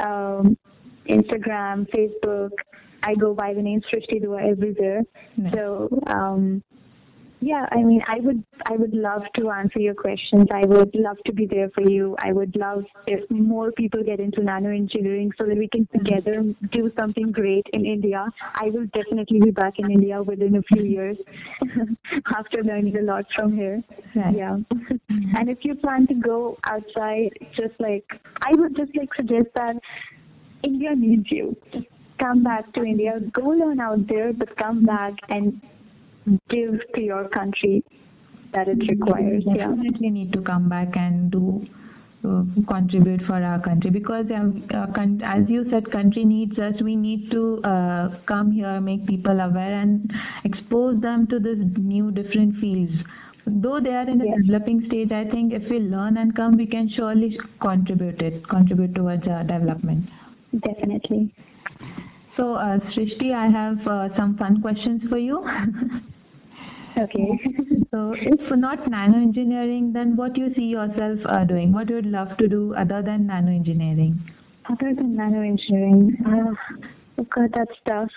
um, 0.00 0.56
Instagram, 1.08 1.86
Facebook, 1.90 2.50
I 3.02 3.14
go 3.14 3.34
by 3.34 3.54
the 3.54 3.62
name 3.62 3.82
Srishti 3.92 4.22
Dua 4.22 4.42
everywhere. 4.42 5.02
So 5.52 5.88
um, 6.06 6.62
yeah, 7.42 7.66
I 7.72 7.82
mean, 7.82 8.00
I 8.06 8.20
would 8.20 8.44
I 8.66 8.76
would 8.76 8.94
love 8.94 9.22
to 9.36 9.50
answer 9.50 9.80
your 9.80 9.94
questions. 9.94 10.46
I 10.52 10.64
would 10.64 10.94
love 10.94 11.16
to 11.26 11.32
be 11.32 11.44
there 11.44 11.70
for 11.70 11.82
you. 11.82 12.14
I 12.20 12.32
would 12.32 12.54
love 12.54 12.84
if 13.08 13.28
more 13.30 13.72
people 13.72 14.04
get 14.04 14.20
into 14.20 14.44
nano 14.44 14.70
engineering 14.70 15.32
so 15.36 15.44
that 15.46 15.58
we 15.58 15.66
can 15.66 15.88
together 15.92 16.44
do 16.70 16.92
something 16.96 17.32
great 17.32 17.66
in 17.72 17.84
India. 17.84 18.28
I 18.54 18.66
will 18.66 18.86
definitely 18.94 19.40
be 19.40 19.50
back 19.50 19.80
in 19.80 19.90
India 19.90 20.22
within 20.22 20.54
a 20.54 20.62
few 20.62 20.84
years 20.84 21.16
after 22.36 22.62
learning 22.62 22.96
a 22.96 23.02
lot 23.02 23.26
from 23.34 23.56
here. 23.56 23.82
Right. 24.14 24.36
Yeah. 24.36 24.58
and 25.08 25.50
if 25.50 25.64
you 25.64 25.74
plan 25.74 26.06
to 26.06 26.14
go 26.14 26.58
outside, 26.62 27.30
just 27.56 27.74
like 27.80 28.04
I 28.46 28.52
would 28.54 28.76
just 28.76 28.96
like 28.96 29.12
suggest 29.14 29.48
that 29.56 29.76
India 30.62 30.94
needs 30.94 31.28
you. 31.30 31.56
Come 32.22 32.44
back 32.44 32.72
to 32.74 32.84
India, 32.84 33.18
go 33.32 33.48
learn 33.48 33.80
out 33.80 34.06
there, 34.06 34.32
but 34.32 34.56
come 34.56 34.84
back 34.84 35.14
and 35.28 35.60
give 36.48 36.80
to 36.94 37.02
your 37.02 37.28
country 37.28 37.84
that 38.52 38.68
it 38.68 38.78
requires. 38.88 39.42
We 39.44 39.54
definitely 39.54 40.06
yeah. 40.06 40.10
need 40.10 40.32
to 40.34 40.40
come 40.42 40.68
back 40.68 40.96
and 40.96 41.32
do 41.32 41.66
uh, 42.24 42.44
contribute 42.68 43.20
for 43.26 43.42
our 43.42 43.60
country 43.60 43.90
because 43.90 44.26
uh, 44.30 44.86
as 45.24 45.42
you 45.48 45.68
said 45.70 45.90
country 45.90 46.24
needs 46.24 46.56
us 46.56 46.74
we 46.80 46.94
need 46.94 47.28
to 47.32 47.60
uh, 47.64 48.10
come 48.26 48.52
here 48.52 48.80
make 48.80 49.04
people 49.08 49.40
aware 49.40 49.80
and 49.80 50.08
expose 50.44 51.00
them 51.00 51.26
to 51.26 51.40
this 51.40 51.58
new 51.78 52.12
different 52.12 52.56
fields 52.58 52.92
though 53.46 53.80
they 53.80 53.90
are 53.90 54.08
in 54.08 54.20
a 54.20 54.24
yes. 54.24 54.36
developing 54.42 54.84
stage 54.86 55.10
i 55.10 55.24
think 55.32 55.52
if 55.52 55.68
we 55.68 55.80
learn 55.80 56.16
and 56.16 56.36
come 56.36 56.56
we 56.56 56.64
can 56.64 56.88
surely 56.96 57.36
contribute 57.60 58.22
it 58.22 58.48
contribute 58.48 58.94
towards 58.94 59.26
our 59.26 59.42
development 59.42 60.08
definitely 60.60 61.34
so, 62.36 62.54
uh, 62.54 62.78
Srishti, 62.92 63.32
I 63.34 63.48
have 63.48 63.86
uh, 63.86 64.16
some 64.16 64.36
fun 64.38 64.62
questions 64.62 65.02
for 65.08 65.18
you. 65.18 65.38
okay. 66.98 67.28
so, 67.90 68.14
if 68.16 68.56
not 68.56 68.88
nano 68.88 69.18
engineering, 69.18 69.92
then 69.92 70.16
what 70.16 70.36
you 70.36 70.52
see 70.54 70.64
yourself 70.64 71.18
uh, 71.26 71.44
doing? 71.44 71.72
What 71.72 71.90
you 71.90 71.96
would 71.96 72.06
love 72.06 72.36
to 72.38 72.48
do 72.48 72.74
other 72.74 73.02
than 73.02 73.26
nano 73.26 73.50
engineering? 73.50 74.18
Other 74.70 74.94
than 74.94 75.16
nano 75.16 75.42
engineering, 75.42 76.16
uh, 76.26 76.86
God, 77.34 77.52
that's 77.54 77.78
tough. 77.86 78.10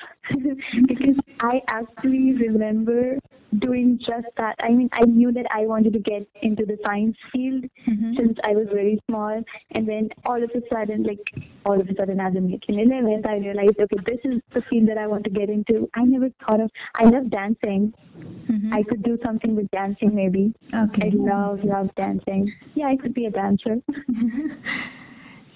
because 0.88 1.16
I 1.42 1.62
actually 1.68 2.34
remember 2.34 3.18
doing 3.60 4.00
just 4.00 4.28
that. 4.38 4.56
I 4.60 4.70
mean, 4.70 4.90
I 4.92 5.06
knew 5.06 5.32
that 5.32 5.46
I 5.52 5.66
wanted 5.66 5.94
to 5.94 6.00
get 6.00 6.28
into 6.42 6.66
the 6.66 6.78
science 6.86 7.18
field 7.32 7.66
mm-hmm. 7.88 8.14
since 8.18 8.38
I 8.44 8.52
was 8.52 8.68
very 8.72 9.00
small. 9.08 9.42
And 9.72 9.88
then 9.88 10.10
all 10.26 10.42
of 10.42 10.50
a 10.52 10.62
sudden, 10.72 11.04
like 11.04 11.20
all 11.66 11.80
of 11.80 11.88
a 11.88 11.96
sudden, 11.96 12.20
as 12.20 12.34
I'm 12.36 12.52
like 12.52 12.64
in 12.68 12.76
11th, 12.76 13.28
I 13.28 13.38
realized, 13.38 13.80
okay, 13.80 13.98
this 14.06 14.20
is 14.24 14.42
the 14.54 14.62
field 14.70 14.90
that 14.90 14.98
I 14.98 15.08
want 15.08 15.24
to 15.26 15.30
get 15.30 15.50
into. 15.50 15.90
I 15.94 16.04
never 16.04 16.30
thought 16.46 16.60
of, 16.60 16.70
I 16.96 17.06
love 17.06 17.30
dancing. 17.30 17.94
Mm-hmm. 18.18 18.74
I 18.74 18.84
could 18.84 19.04
do 19.04 19.18
something 19.24 19.56
with 19.56 19.70
dancing 19.72 20.16
maybe. 20.16 20.54
Okay. 20.74 21.12
I 21.12 21.16
love, 21.16 21.64
love 21.64 21.90
dancing. 21.96 22.54
Yeah, 22.74 22.88
I 22.88 22.98
could 22.98 23.14
be 23.14 23.26
a 23.26 23.32
dancer. 23.32 23.78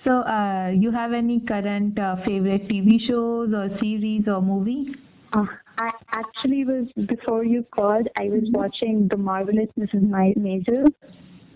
so, 0.10 0.22
uh, 0.22 0.72
you 0.76 0.89
have 0.89 1.13
any 1.13 1.39
current 1.39 2.00
uh, 2.00 2.15
favorite 2.26 2.67
TV 2.67 3.00
shows 3.00 3.54
or 3.54 3.69
series 3.80 4.28
or 4.28 4.41
movie? 4.41 4.95
Uh, 5.34 5.45
I 5.78 5.91
actually 6.12 6.65
was 6.65 6.88
before 7.06 7.43
you 7.45 7.63
called. 7.69 8.08
I 8.17 8.24
was 8.24 8.41
mm-hmm. 8.41 8.58
watching 8.58 9.08
The 9.08 9.17
Marvelous 9.17 9.69
Mrs. 9.78 10.02
Maisel 10.10 10.91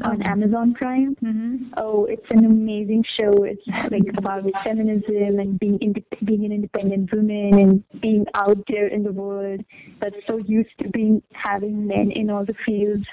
on. 0.04 0.22
Amazon 0.22 0.76
Prime. 0.76 1.16
Mm-hmm. 1.16 1.74
Oh, 1.78 2.06
it's 2.06 2.30
an 2.30 2.46
amazing 2.46 3.04
show. 3.18 3.44
It's 3.44 3.66
like 3.90 4.04
about 4.16 4.44
feminism 4.64 5.40
and 5.40 5.60
being 5.60 5.80
ind- 5.82 6.06
being 6.24 6.46
an 6.46 6.52
independent 6.52 7.12
woman 7.12 7.60
and 7.60 8.02
being 8.02 8.28
out 8.36 8.64
there 8.68 8.86
in 8.86 9.02
the 9.02 9.12
world 9.12 9.62
that's 10.00 10.16
so 10.28 10.38
used 10.38 10.78
to 10.80 10.90
being 10.90 11.24
having 11.32 11.88
men 11.88 12.12
in 12.12 12.30
all 12.30 12.46
the 12.46 12.56
fields. 12.64 13.08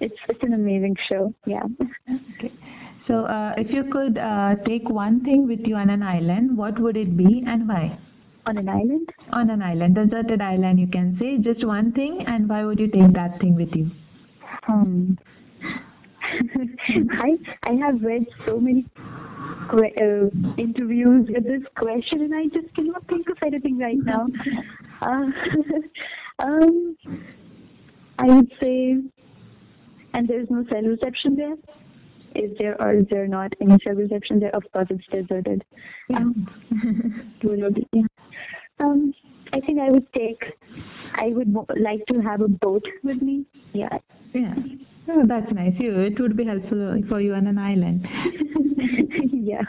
It's 0.00 0.16
it's 0.30 0.42
an 0.42 0.54
amazing 0.54 0.96
show. 1.06 1.34
Yeah. 1.44 1.64
Okay. 2.38 2.52
So, 3.06 3.24
uh, 3.24 3.54
if 3.56 3.70
you 3.70 3.84
could 3.84 4.18
uh, 4.18 4.56
take 4.66 4.88
one 4.88 5.20
thing 5.24 5.46
with 5.46 5.60
you 5.64 5.76
on 5.76 5.90
an 5.90 6.02
island, 6.02 6.56
what 6.56 6.78
would 6.80 6.96
it 6.96 7.16
be 7.16 7.44
and 7.46 7.68
why? 7.68 7.98
On 8.46 8.58
an 8.58 8.68
island? 8.68 9.10
On 9.32 9.48
an 9.50 9.62
island, 9.62 9.94
deserted 9.94 10.40
island, 10.40 10.80
you 10.80 10.88
can 10.88 11.16
say. 11.20 11.38
Just 11.38 11.64
one 11.64 11.92
thing, 11.92 12.24
and 12.26 12.48
why 12.48 12.64
would 12.64 12.80
you 12.80 12.88
take 12.88 13.12
that 13.12 13.38
thing 13.40 13.54
with 13.54 13.74
you? 13.76 13.90
Hmm. 14.64 15.12
I 17.20 17.38
I 17.62 17.72
have 17.74 18.02
read 18.02 18.26
so 18.44 18.58
many 18.58 18.84
uh, 18.98 20.30
interviews 20.56 21.28
with 21.32 21.44
this 21.44 21.62
question, 21.76 22.22
and 22.22 22.34
I 22.34 22.46
just 22.48 22.74
cannot 22.74 23.06
think 23.06 23.28
of 23.28 23.38
anything 23.44 23.78
right 23.78 23.98
now. 24.02 24.26
Uh, 25.02 25.30
um, 26.38 26.96
I 28.18 28.24
would 28.28 28.50
say, 28.58 28.96
and 30.14 30.26
there's 30.26 30.48
no 30.48 30.64
cell 30.70 30.80
reception 30.80 31.36
there 31.36 31.54
is 32.36 32.56
there 32.58 32.80
or 32.80 32.94
is 32.94 33.06
there 33.10 33.26
not 33.26 33.52
any 33.60 33.78
cell 33.84 33.94
reception 33.94 34.40
there? 34.40 34.54
Of 34.54 34.64
course, 34.72 34.88
it's 34.90 35.06
deserted. 35.10 35.64
Yeah. 36.08 36.24
yeah. 37.92 38.02
Um, 38.78 39.14
I 39.52 39.60
think 39.60 39.80
I 39.80 39.90
would 39.90 40.12
take, 40.12 40.42
I 41.14 41.28
would 41.28 41.54
like 41.78 42.04
to 42.06 42.20
have 42.20 42.40
a 42.40 42.48
boat 42.48 42.84
with 43.02 43.22
me. 43.22 43.46
Yeah. 43.72 43.98
Yeah. 44.34 44.54
Oh, 45.08 45.22
that's 45.24 45.50
nice. 45.52 45.74
You, 45.78 46.00
it 46.00 46.20
would 46.20 46.36
be 46.36 46.44
helpful 46.44 47.00
for 47.08 47.20
you 47.20 47.34
on 47.34 47.46
an 47.46 47.58
island. 47.58 48.06
yeah. 49.32 49.62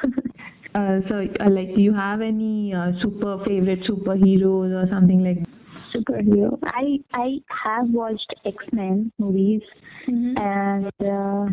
Uh, 0.73 0.99
so, 1.07 1.27
uh, 1.39 1.49
like, 1.49 1.73
do 1.75 1.81
you 1.81 1.93
have 1.93 2.21
any 2.21 2.73
uh, 2.73 2.91
super 3.01 3.43
favorite 3.45 3.81
superheroes 3.81 4.73
or 4.75 4.87
something 4.89 5.23
like? 5.23 5.45
Superhero. 5.93 6.59
I 6.65 6.99
I 7.13 7.39
have 7.47 7.89
watched 7.89 8.33
X 8.45 8.57
Men 8.73 9.11
movies, 9.17 9.61
mm-hmm. 10.07 10.37
and 10.37 10.91
uh, 10.99 11.51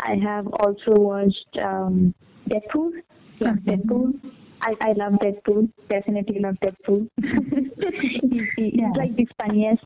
I 0.00 0.16
have 0.22 0.46
also 0.46 0.92
watched 0.92 1.58
um, 1.62 2.14
Deadpool. 2.48 2.92
Yeah, 3.38 3.48
mm-hmm. 3.48 3.70
Deadpool. 3.70 4.12
I, 4.62 4.74
I 4.80 4.92
love 4.92 5.14
Deadpool. 5.14 5.70
Definitely 5.88 6.40
love 6.40 6.56
Deadpool. 6.62 7.08
he's, 7.22 8.42
he's 8.56 8.72
yeah. 8.74 8.90
like 8.96 9.16
the 9.16 9.26
funniest 9.40 9.84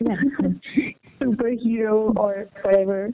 yeah. 0.00 0.16
superhero 1.20 2.16
or 2.16 2.48
whatever. 2.62 3.12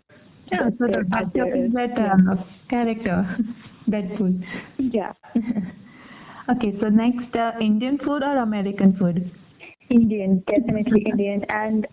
Yeah, 0.53 0.70
so 0.78 0.86
your 1.34 1.51
favorite 1.53 1.99
uh, 1.99 2.43
character, 2.68 3.36
Deadpool. 3.88 4.45
Yeah. 4.78 5.12
okay, 6.51 6.76
so 6.80 6.88
next, 6.88 7.36
uh, 7.36 7.53
Indian 7.61 7.99
food 7.99 8.22
or 8.22 8.38
American 8.38 8.97
food? 8.97 9.30
Indian, 9.91 10.43
definitely 10.47 11.03
Indian. 11.03 11.45
And 11.51 11.86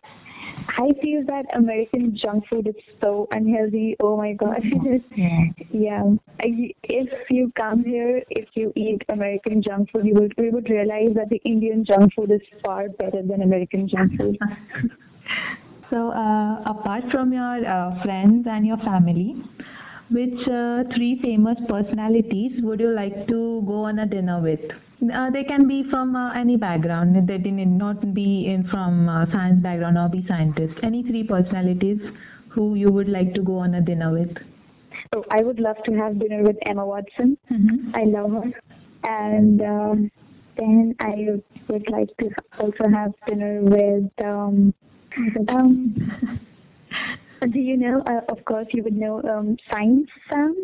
I 0.70 0.92
feel 1.02 1.24
that 1.26 1.46
American 1.56 2.18
junk 2.18 2.46
food 2.50 2.68
is 2.68 2.76
so 3.02 3.28
unhealthy. 3.32 3.96
Oh 4.00 4.18
my 4.18 4.34
god. 4.34 4.62
Yeah. 5.16 5.46
yeah. 5.72 6.04
If 6.40 7.10
you 7.30 7.52
come 7.56 7.84
here, 7.84 8.24
if 8.30 8.50
you 8.54 8.72
eat 8.76 9.02
American 9.10 9.62
junk 9.62 9.90
food, 9.92 10.06
you 10.06 10.14
would 10.16 10.34
you 10.38 10.52
would 10.52 10.70
realize 10.70 11.14
that 11.16 11.30
the 11.30 11.42
Indian 11.46 11.86
junk 11.86 12.14
food 12.14 12.32
is 12.32 12.42
far 12.64 12.90
better 12.90 13.22
than 13.22 13.42
American 13.42 13.88
junk 13.88 14.18
food. 14.18 14.38
so, 15.90 16.12
uh, 16.12 16.62
apart 16.66 17.04
from 17.12 17.34
your 17.34 17.66
uh, 17.66 18.02
friends 18.04 18.46
and 18.50 18.66
your 18.66 18.78
family, 18.78 19.36
which 20.10 20.48
uh, 20.48 20.84
three 20.96 21.20
famous 21.22 21.58
personalities 21.68 22.52
would 22.62 22.80
you 22.80 22.94
like 22.94 23.28
to 23.28 23.64
go 23.66 23.84
on 23.84 24.00
a 24.00 24.06
dinner 24.06 24.42
with? 24.42 24.60
Uh, 25.14 25.30
they 25.32 25.44
can 25.44 25.68
be 25.68 25.84
from 25.92 26.16
uh, 26.16 26.34
any 26.34 26.56
background. 26.56 27.16
They 27.28 27.38
need 27.38 27.68
not 27.68 28.14
be 28.14 28.48
in 28.48 28.68
from 28.70 29.10
uh, 29.10 29.26
science 29.32 29.62
background 29.62 29.98
or 29.98 30.10
be 30.10 30.26
scientists. 30.28 30.80
Any 30.84 31.04
three 31.04 31.24
personalities 31.24 32.00
who 32.50 32.76
you 32.76 32.90
would 32.90 33.10
like 33.10 33.34
to 33.36 33.42
go 33.42 33.58
on 33.58 33.76
a 33.76 33.82
dinner 33.82 34.12
with? 34.12 34.36
Oh, 35.16 35.24
I 35.30 35.44
would 35.44 35.60
love 35.60 35.78
to 35.86 35.94
have 35.94 36.20
dinner 36.20 36.42
with 36.44 36.58
Emma 36.66 36.86
Watson. 36.86 37.38
Mm-hmm. 37.52 37.92
I 37.94 38.04
love 38.04 38.32
her. 38.32 38.52
And 39.04 39.62
um, 39.62 40.12
then 40.58 40.96
I 41.00 41.40
would 41.70 41.90
like 41.92 42.10
to 42.18 42.30
also 42.60 42.90
have 42.90 43.14
dinner 43.28 43.62
with 43.62 44.12
um, 44.26 44.74
um 45.50 46.40
do 47.46 47.60
you 47.60 47.78
know? 47.78 48.02
Uh, 48.06 48.22
of 48.30 48.44
course, 48.46 48.68
you 48.72 48.84
would 48.84 48.96
know 48.96 49.22
um, 49.24 49.58
Science 49.72 50.10
Sam 50.30 50.56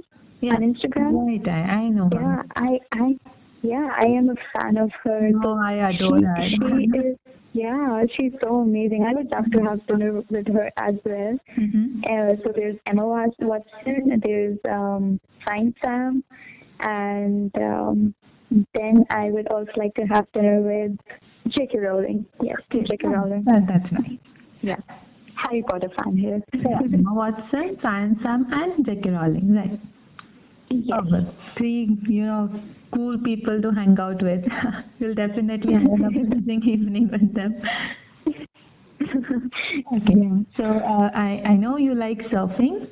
yeah. 0.41 0.55
on 0.55 0.61
Instagram. 0.61 1.27
Right, 1.27 1.47
I, 1.47 1.73
I 1.73 1.89
know. 1.89 2.09
Yeah, 2.11 2.43
I, 2.55 2.79
I, 2.91 3.19
yeah, 3.61 3.89
I 3.97 4.05
am 4.05 4.29
a 4.29 4.35
fan 4.53 4.77
of 4.77 4.91
her. 5.03 5.31
Oh, 5.43 5.57
I 5.57 5.89
adore 5.89 6.19
she, 6.19 6.25
her. 6.25 6.49
She 6.49 6.97
is, 6.97 7.17
yeah, 7.53 8.03
she's 8.17 8.33
so 8.41 8.61
amazing. 8.61 9.05
I 9.07 9.13
would 9.13 9.29
love 9.31 9.49
to 9.51 9.63
have 9.63 9.85
dinner 9.85 10.21
with 10.29 10.47
her 10.47 10.71
as 10.77 10.95
well. 11.05 11.37
Mm-hmm. 11.57 12.01
Uh, 12.03 12.35
so 12.43 12.51
there's 12.55 12.77
Emma 12.87 13.05
Watson, 13.05 14.21
there's 14.23 14.57
um, 14.69 15.19
Science 15.45 15.75
Sam, 15.83 16.23
and 16.79 17.55
um, 17.57 18.15
then 18.73 19.05
I 19.11 19.29
would 19.29 19.47
also 19.49 19.71
like 19.77 19.93
to 19.95 20.03
have 20.03 20.25
dinner 20.33 20.61
with 20.61 20.97
J.K. 21.49 21.77
Rowling. 21.77 22.25
Yes, 22.41 22.57
J.K. 22.71 23.07
Rowling. 23.07 23.43
That, 23.45 23.67
that's 23.67 23.91
nice. 23.91 24.17
Yeah. 24.61 24.77
Harry 25.37 25.63
Potter 25.63 25.89
fan 25.97 26.17
here. 26.17 26.41
Emma 26.53 27.13
Watson, 27.13 27.77
Science 27.81 28.19
Sam, 28.23 28.47
and 28.51 28.85
J.K. 28.85 29.09
Rowling, 29.09 29.55
right? 29.55 29.79
Yes. 30.69 30.99
Oh, 31.11 31.33
three, 31.57 31.97
you 32.07 32.25
know, 32.25 32.49
cool 32.93 33.17
people 33.19 33.61
to 33.61 33.71
hang 33.71 33.97
out 33.99 34.21
with. 34.23 34.43
You'll 34.99 35.13
definitely 35.13 35.73
have 35.73 35.83
an 35.83 36.05
amazing 36.05 36.63
evening 36.65 37.09
with 37.11 37.33
them. 37.33 37.61
okay, 39.93 40.45
so 40.57 40.63
uh, 40.63 41.09
I, 41.13 41.43
I 41.45 41.53
know 41.55 41.77
you 41.77 41.93
like 41.93 42.19
surfing. 42.31 42.87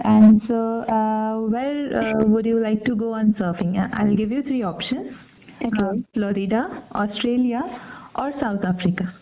And 0.00 0.40
so, 0.46 0.82
uh, 0.82 1.40
where 1.48 2.20
uh, 2.20 2.24
would 2.24 2.46
you 2.46 2.60
like 2.60 2.84
to 2.84 2.94
go 2.94 3.12
on 3.12 3.34
surfing? 3.34 3.76
I'll 3.94 4.16
give 4.16 4.30
you 4.30 4.42
three 4.42 4.62
options 4.62 5.14
okay. 5.64 5.86
Uh, 5.86 5.94
Florida, 6.14 6.84
Australia, 6.94 7.62
or 8.16 8.32
South 8.40 8.64
Africa. 8.64 9.14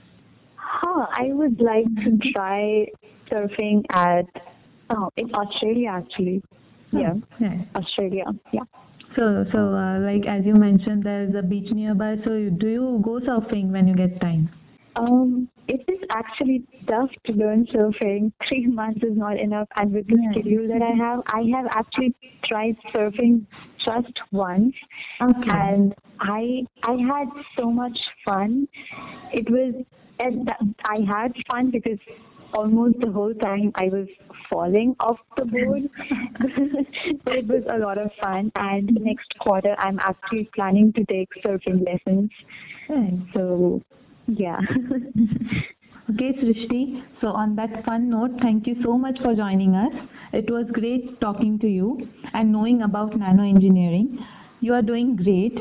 Huh, 0.68 1.06
I 1.12 1.32
would 1.32 1.60
like 1.60 1.86
to 2.04 2.18
try 2.32 2.86
surfing 3.30 3.84
at 3.90 4.26
oh 4.90 5.10
in 5.16 5.32
Australia 5.34 5.90
actually. 5.90 6.42
Yeah, 6.90 7.14
yeah. 7.40 7.62
Australia. 7.74 8.24
Yeah. 8.52 8.66
So, 9.16 9.44
so 9.52 9.58
uh, 9.74 10.00
like 10.00 10.26
as 10.26 10.44
you 10.44 10.54
mentioned, 10.54 11.04
there's 11.04 11.34
a 11.34 11.42
beach 11.42 11.70
nearby. 11.72 12.18
So, 12.24 12.34
you, 12.34 12.50
do 12.50 12.68
you 12.68 13.00
go 13.02 13.20
surfing 13.20 13.70
when 13.70 13.86
you 13.88 13.94
get 13.94 14.20
time? 14.20 14.50
Um, 14.96 15.48
it 15.68 15.84
is 15.88 16.00
actually 16.10 16.64
tough 16.86 17.10
to 17.26 17.32
learn 17.32 17.66
surfing. 17.66 18.32
Three 18.48 18.66
months 18.66 19.02
is 19.02 19.16
not 19.16 19.38
enough, 19.38 19.68
and 19.76 19.92
with 19.92 20.06
the 20.08 20.18
yeah. 20.20 20.32
schedule 20.32 20.68
that 20.68 20.82
I 20.82 20.94
have, 20.96 21.22
I 21.26 21.42
have 21.54 21.66
actually 21.70 22.14
tried 22.44 22.76
surfing 22.94 23.46
just 23.78 24.20
once, 24.32 24.74
okay. 25.22 25.50
and 25.50 25.94
I 26.20 26.64
I 26.82 26.96
had 27.08 27.28
so 27.56 27.70
much 27.70 27.98
fun. 28.24 28.68
It 29.32 29.48
was 29.50 29.84
and 30.18 30.50
I 30.84 30.98
had 31.06 31.34
fun 31.50 31.70
because 31.70 31.98
almost 32.54 32.98
the 33.00 33.10
whole 33.10 33.34
time 33.34 33.72
I 33.74 33.88
was 33.88 34.08
falling 34.50 34.94
off 35.00 35.18
the 35.36 35.44
board. 35.44 35.88
but 37.24 37.34
it 37.36 37.46
was 37.46 37.64
a 37.70 37.78
lot 37.78 37.98
of 37.98 38.10
fun. 38.22 38.50
And 38.56 38.90
next 39.00 39.38
quarter, 39.38 39.74
I'm 39.78 39.98
actually 40.00 40.48
planning 40.54 40.92
to 40.94 41.04
take 41.04 41.28
surfing 41.44 41.84
lessons. 41.86 42.30
So, 43.34 43.82
yeah. 44.26 44.58
okay, 46.10 46.32
Srishti. 46.40 47.02
So, 47.20 47.28
on 47.28 47.56
that 47.56 47.84
fun 47.84 48.10
note, 48.10 48.32
thank 48.40 48.66
you 48.66 48.76
so 48.84 48.96
much 48.96 49.18
for 49.22 49.34
joining 49.34 49.74
us. 49.74 49.92
It 50.32 50.50
was 50.50 50.66
great 50.72 51.20
talking 51.20 51.58
to 51.60 51.68
you 51.68 52.08
and 52.34 52.52
knowing 52.52 52.82
about 52.82 53.16
nano 53.16 53.42
engineering. 53.42 54.18
You 54.60 54.74
are 54.74 54.82
doing 54.82 55.16
great. 55.16 55.58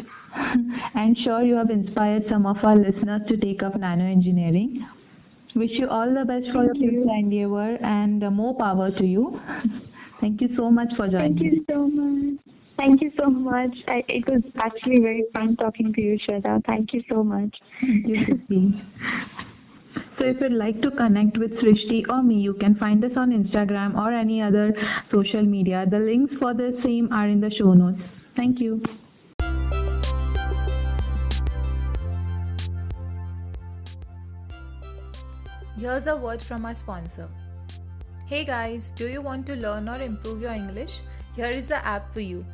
and 0.95 1.17
sure 1.19 1.41
you 1.41 1.55
have 1.55 1.69
inspired 1.69 2.23
some 2.29 2.45
of 2.45 2.57
our 2.63 2.75
listeners 2.75 3.21
to 3.27 3.37
take 3.37 3.63
up 3.63 3.77
nano 3.77 4.05
engineering. 4.05 4.85
Wish 5.55 5.71
you 5.71 5.87
all 5.87 6.13
the 6.13 6.25
best 6.25 6.47
for 6.53 6.65
Thank 6.65 6.81
your 6.81 6.91
future 6.91 7.15
endeavor 7.17 7.77
and 7.81 8.23
uh, 8.23 8.29
more 8.29 8.55
power 8.55 8.91
to 8.91 9.05
you. 9.05 9.39
Thank 10.19 10.41
you 10.41 10.49
so 10.57 10.69
much 10.69 10.89
for 10.97 11.07
joining. 11.07 11.37
Thank 11.37 11.41
you 11.41 11.65
so 11.69 11.87
much. 11.87 12.39
Thank 12.77 13.01
you 13.01 13.11
so 13.17 13.29
much. 13.29 13.71
I, 13.87 14.03
it 14.09 14.27
was 14.27 14.43
actually 14.57 14.99
very 14.99 15.23
fun 15.33 15.55
talking 15.55 15.93
to 15.93 16.01
you, 16.01 16.19
Shweta. 16.27 16.61
Thank 16.65 16.93
you 16.93 17.03
so 17.09 17.23
much. 17.23 17.55
Thank 17.79 18.07
you, 18.49 18.73
So 20.19 20.25
if 20.25 20.41
you'd 20.41 20.51
like 20.51 20.81
to 20.81 20.91
connect 20.91 21.37
with 21.37 21.51
Srishti 21.53 22.03
or 22.09 22.21
me, 22.21 22.35
you 22.35 22.53
can 22.55 22.75
find 22.75 23.03
us 23.05 23.11
on 23.15 23.31
Instagram 23.31 23.97
or 23.97 24.11
any 24.11 24.41
other 24.41 24.73
social 25.09 25.43
media. 25.43 25.85
The 25.89 25.99
links 25.99 26.33
for 26.41 26.53
the 26.53 26.77
same 26.83 27.11
are 27.13 27.29
in 27.29 27.39
the 27.39 27.51
show 27.51 27.73
notes. 27.73 28.01
Thank 28.35 28.59
you. 28.59 28.81
Here's 35.77 36.07
a 36.07 36.15
word 36.15 36.41
from 36.41 36.65
our 36.65 36.73
sponsor. 36.73 37.29
Hey 38.25 38.43
guys, 38.43 38.91
do 38.91 39.07
you 39.07 39.21
want 39.21 39.45
to 39.47 39.55
learn 39.55 39.87
or 39.87 40.01
improve 40.01 40.41
your 40.41 40.51
English? 40.53 41.01
Here 41.35 41.49
is 41.49 41.67
the 41.67 41.85
app 41.85 42.11
for 42.11 42.21
you. 42.21 42.45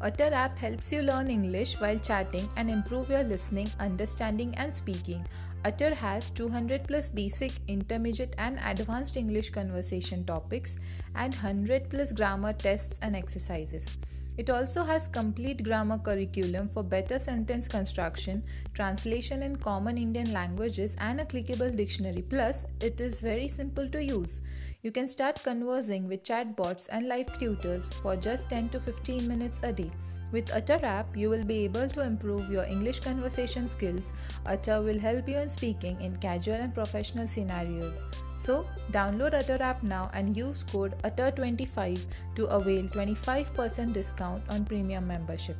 Utter 0.00 0.32
app 0.32 0.56
helps 0.58 0.92
you 0.92 1.02
learn 1.02 1.28
English 1.28 1.80
while 1.80 1.98
chatting 1.98 2.48
and 2.56 2.70
improve 2.70 3.10
your 3.10 3.24
listening, 3.24 3.68
understanding, 3.80 4.54
and 4.56 4.72
speaking. 4.72 5.26
Utter 5.64 5.92
has 5.92 6.30
200 6.30 6.86
plus 6.86 7.10
basic, 7.10 7.52
intermediate, 7.66 8.34
and 8.38 8.60
advanced 8.64 9.16
English 9.16 9.50
conversation 9.50 10.24
topics 10.24 10.78
and 11.16 11.34
100 11.34 11.90
plus 11.90 12.12
grammar 12.12 12.52
tests 12.52 13.00
and 13.02 13.16
exercises. 13.16 13.98
It 14.38 14.50
also 14.50 14.84
has 14.84 15.08
complete 15.08 15.64
grammar 15.64 15.98
curriculum 15.98 16.68
for 16.68 16.84
better 16.84 17.18
sentence 17.18 17.66
construction, 17.66 18.44
translation 18.72 19.42
in 19.42 19.56
common 19.56 19.98
Indian 19.98 20.32
languages 20.32 20.94
and 21.00 21.20
a 21.20 21.24
clickable 21.24 21.76
dictionary. 21.76 22.22
Plus, 22.22 22.64
it 22.80 23.00
is 23.00 23.20
very 23.20 23.48
simple 23.48 23.88
to 23.88 24.00
use. 24.00 24.42
You 24.82 24.92
can 24.92 25.08
start 25.08 25.42
conversing 25.42 26.06
with 26.06 26.22
chatbots 26.22 26.88
and 26.92 27.08
live 27.08 27.36
tutors 27.36 27.88
for 27.88 28.14
just 28.14 28.48
10 28.50 28.68
to 28.68 28.78
15 28.78 29.26
minutes 29.26 29.60
a 29.64 29.72
day. 29.72 29.90
With 30.30 30.52
Utter 30.54 30.78
app, 30.84 31.16
you 31.16 31.30
will 31.30 31.44
be 31.44 31.64
able 31.64 31.88
to 31.88 32.02
improve 32.02 32.50
your 32.50 32.64
English 32.64 33.00
conversation 33.00 33.66
skills. 33.66 34.12
Utter 34.44 34.82
will 34.82 34.98
help 34.98 35.28
you 35.28 35.38
in 35.38 35.48
speaking 35.48 36.00
in 36.00 36.16
casual 36.18 36.56
and 36.56 36.74
professional 36.74 37.26
scenarios. 37.26 38.04
So, 38.36 38.66
download 38.92 39.34
Utter 39.34 39.62
app 39.62 39.82
now 39.82 40.10
and 40.12 40.36
use 40.36 40.62
code 40.62 40.94
UTTER25 41.02 42.04
to 42.36 42.46
avail 42.46 42.84
25% 42.88 43.92
discount 43.92 44.42
on 44.50 44.64
premium 44.64 45.06
membership. 45.06 45.56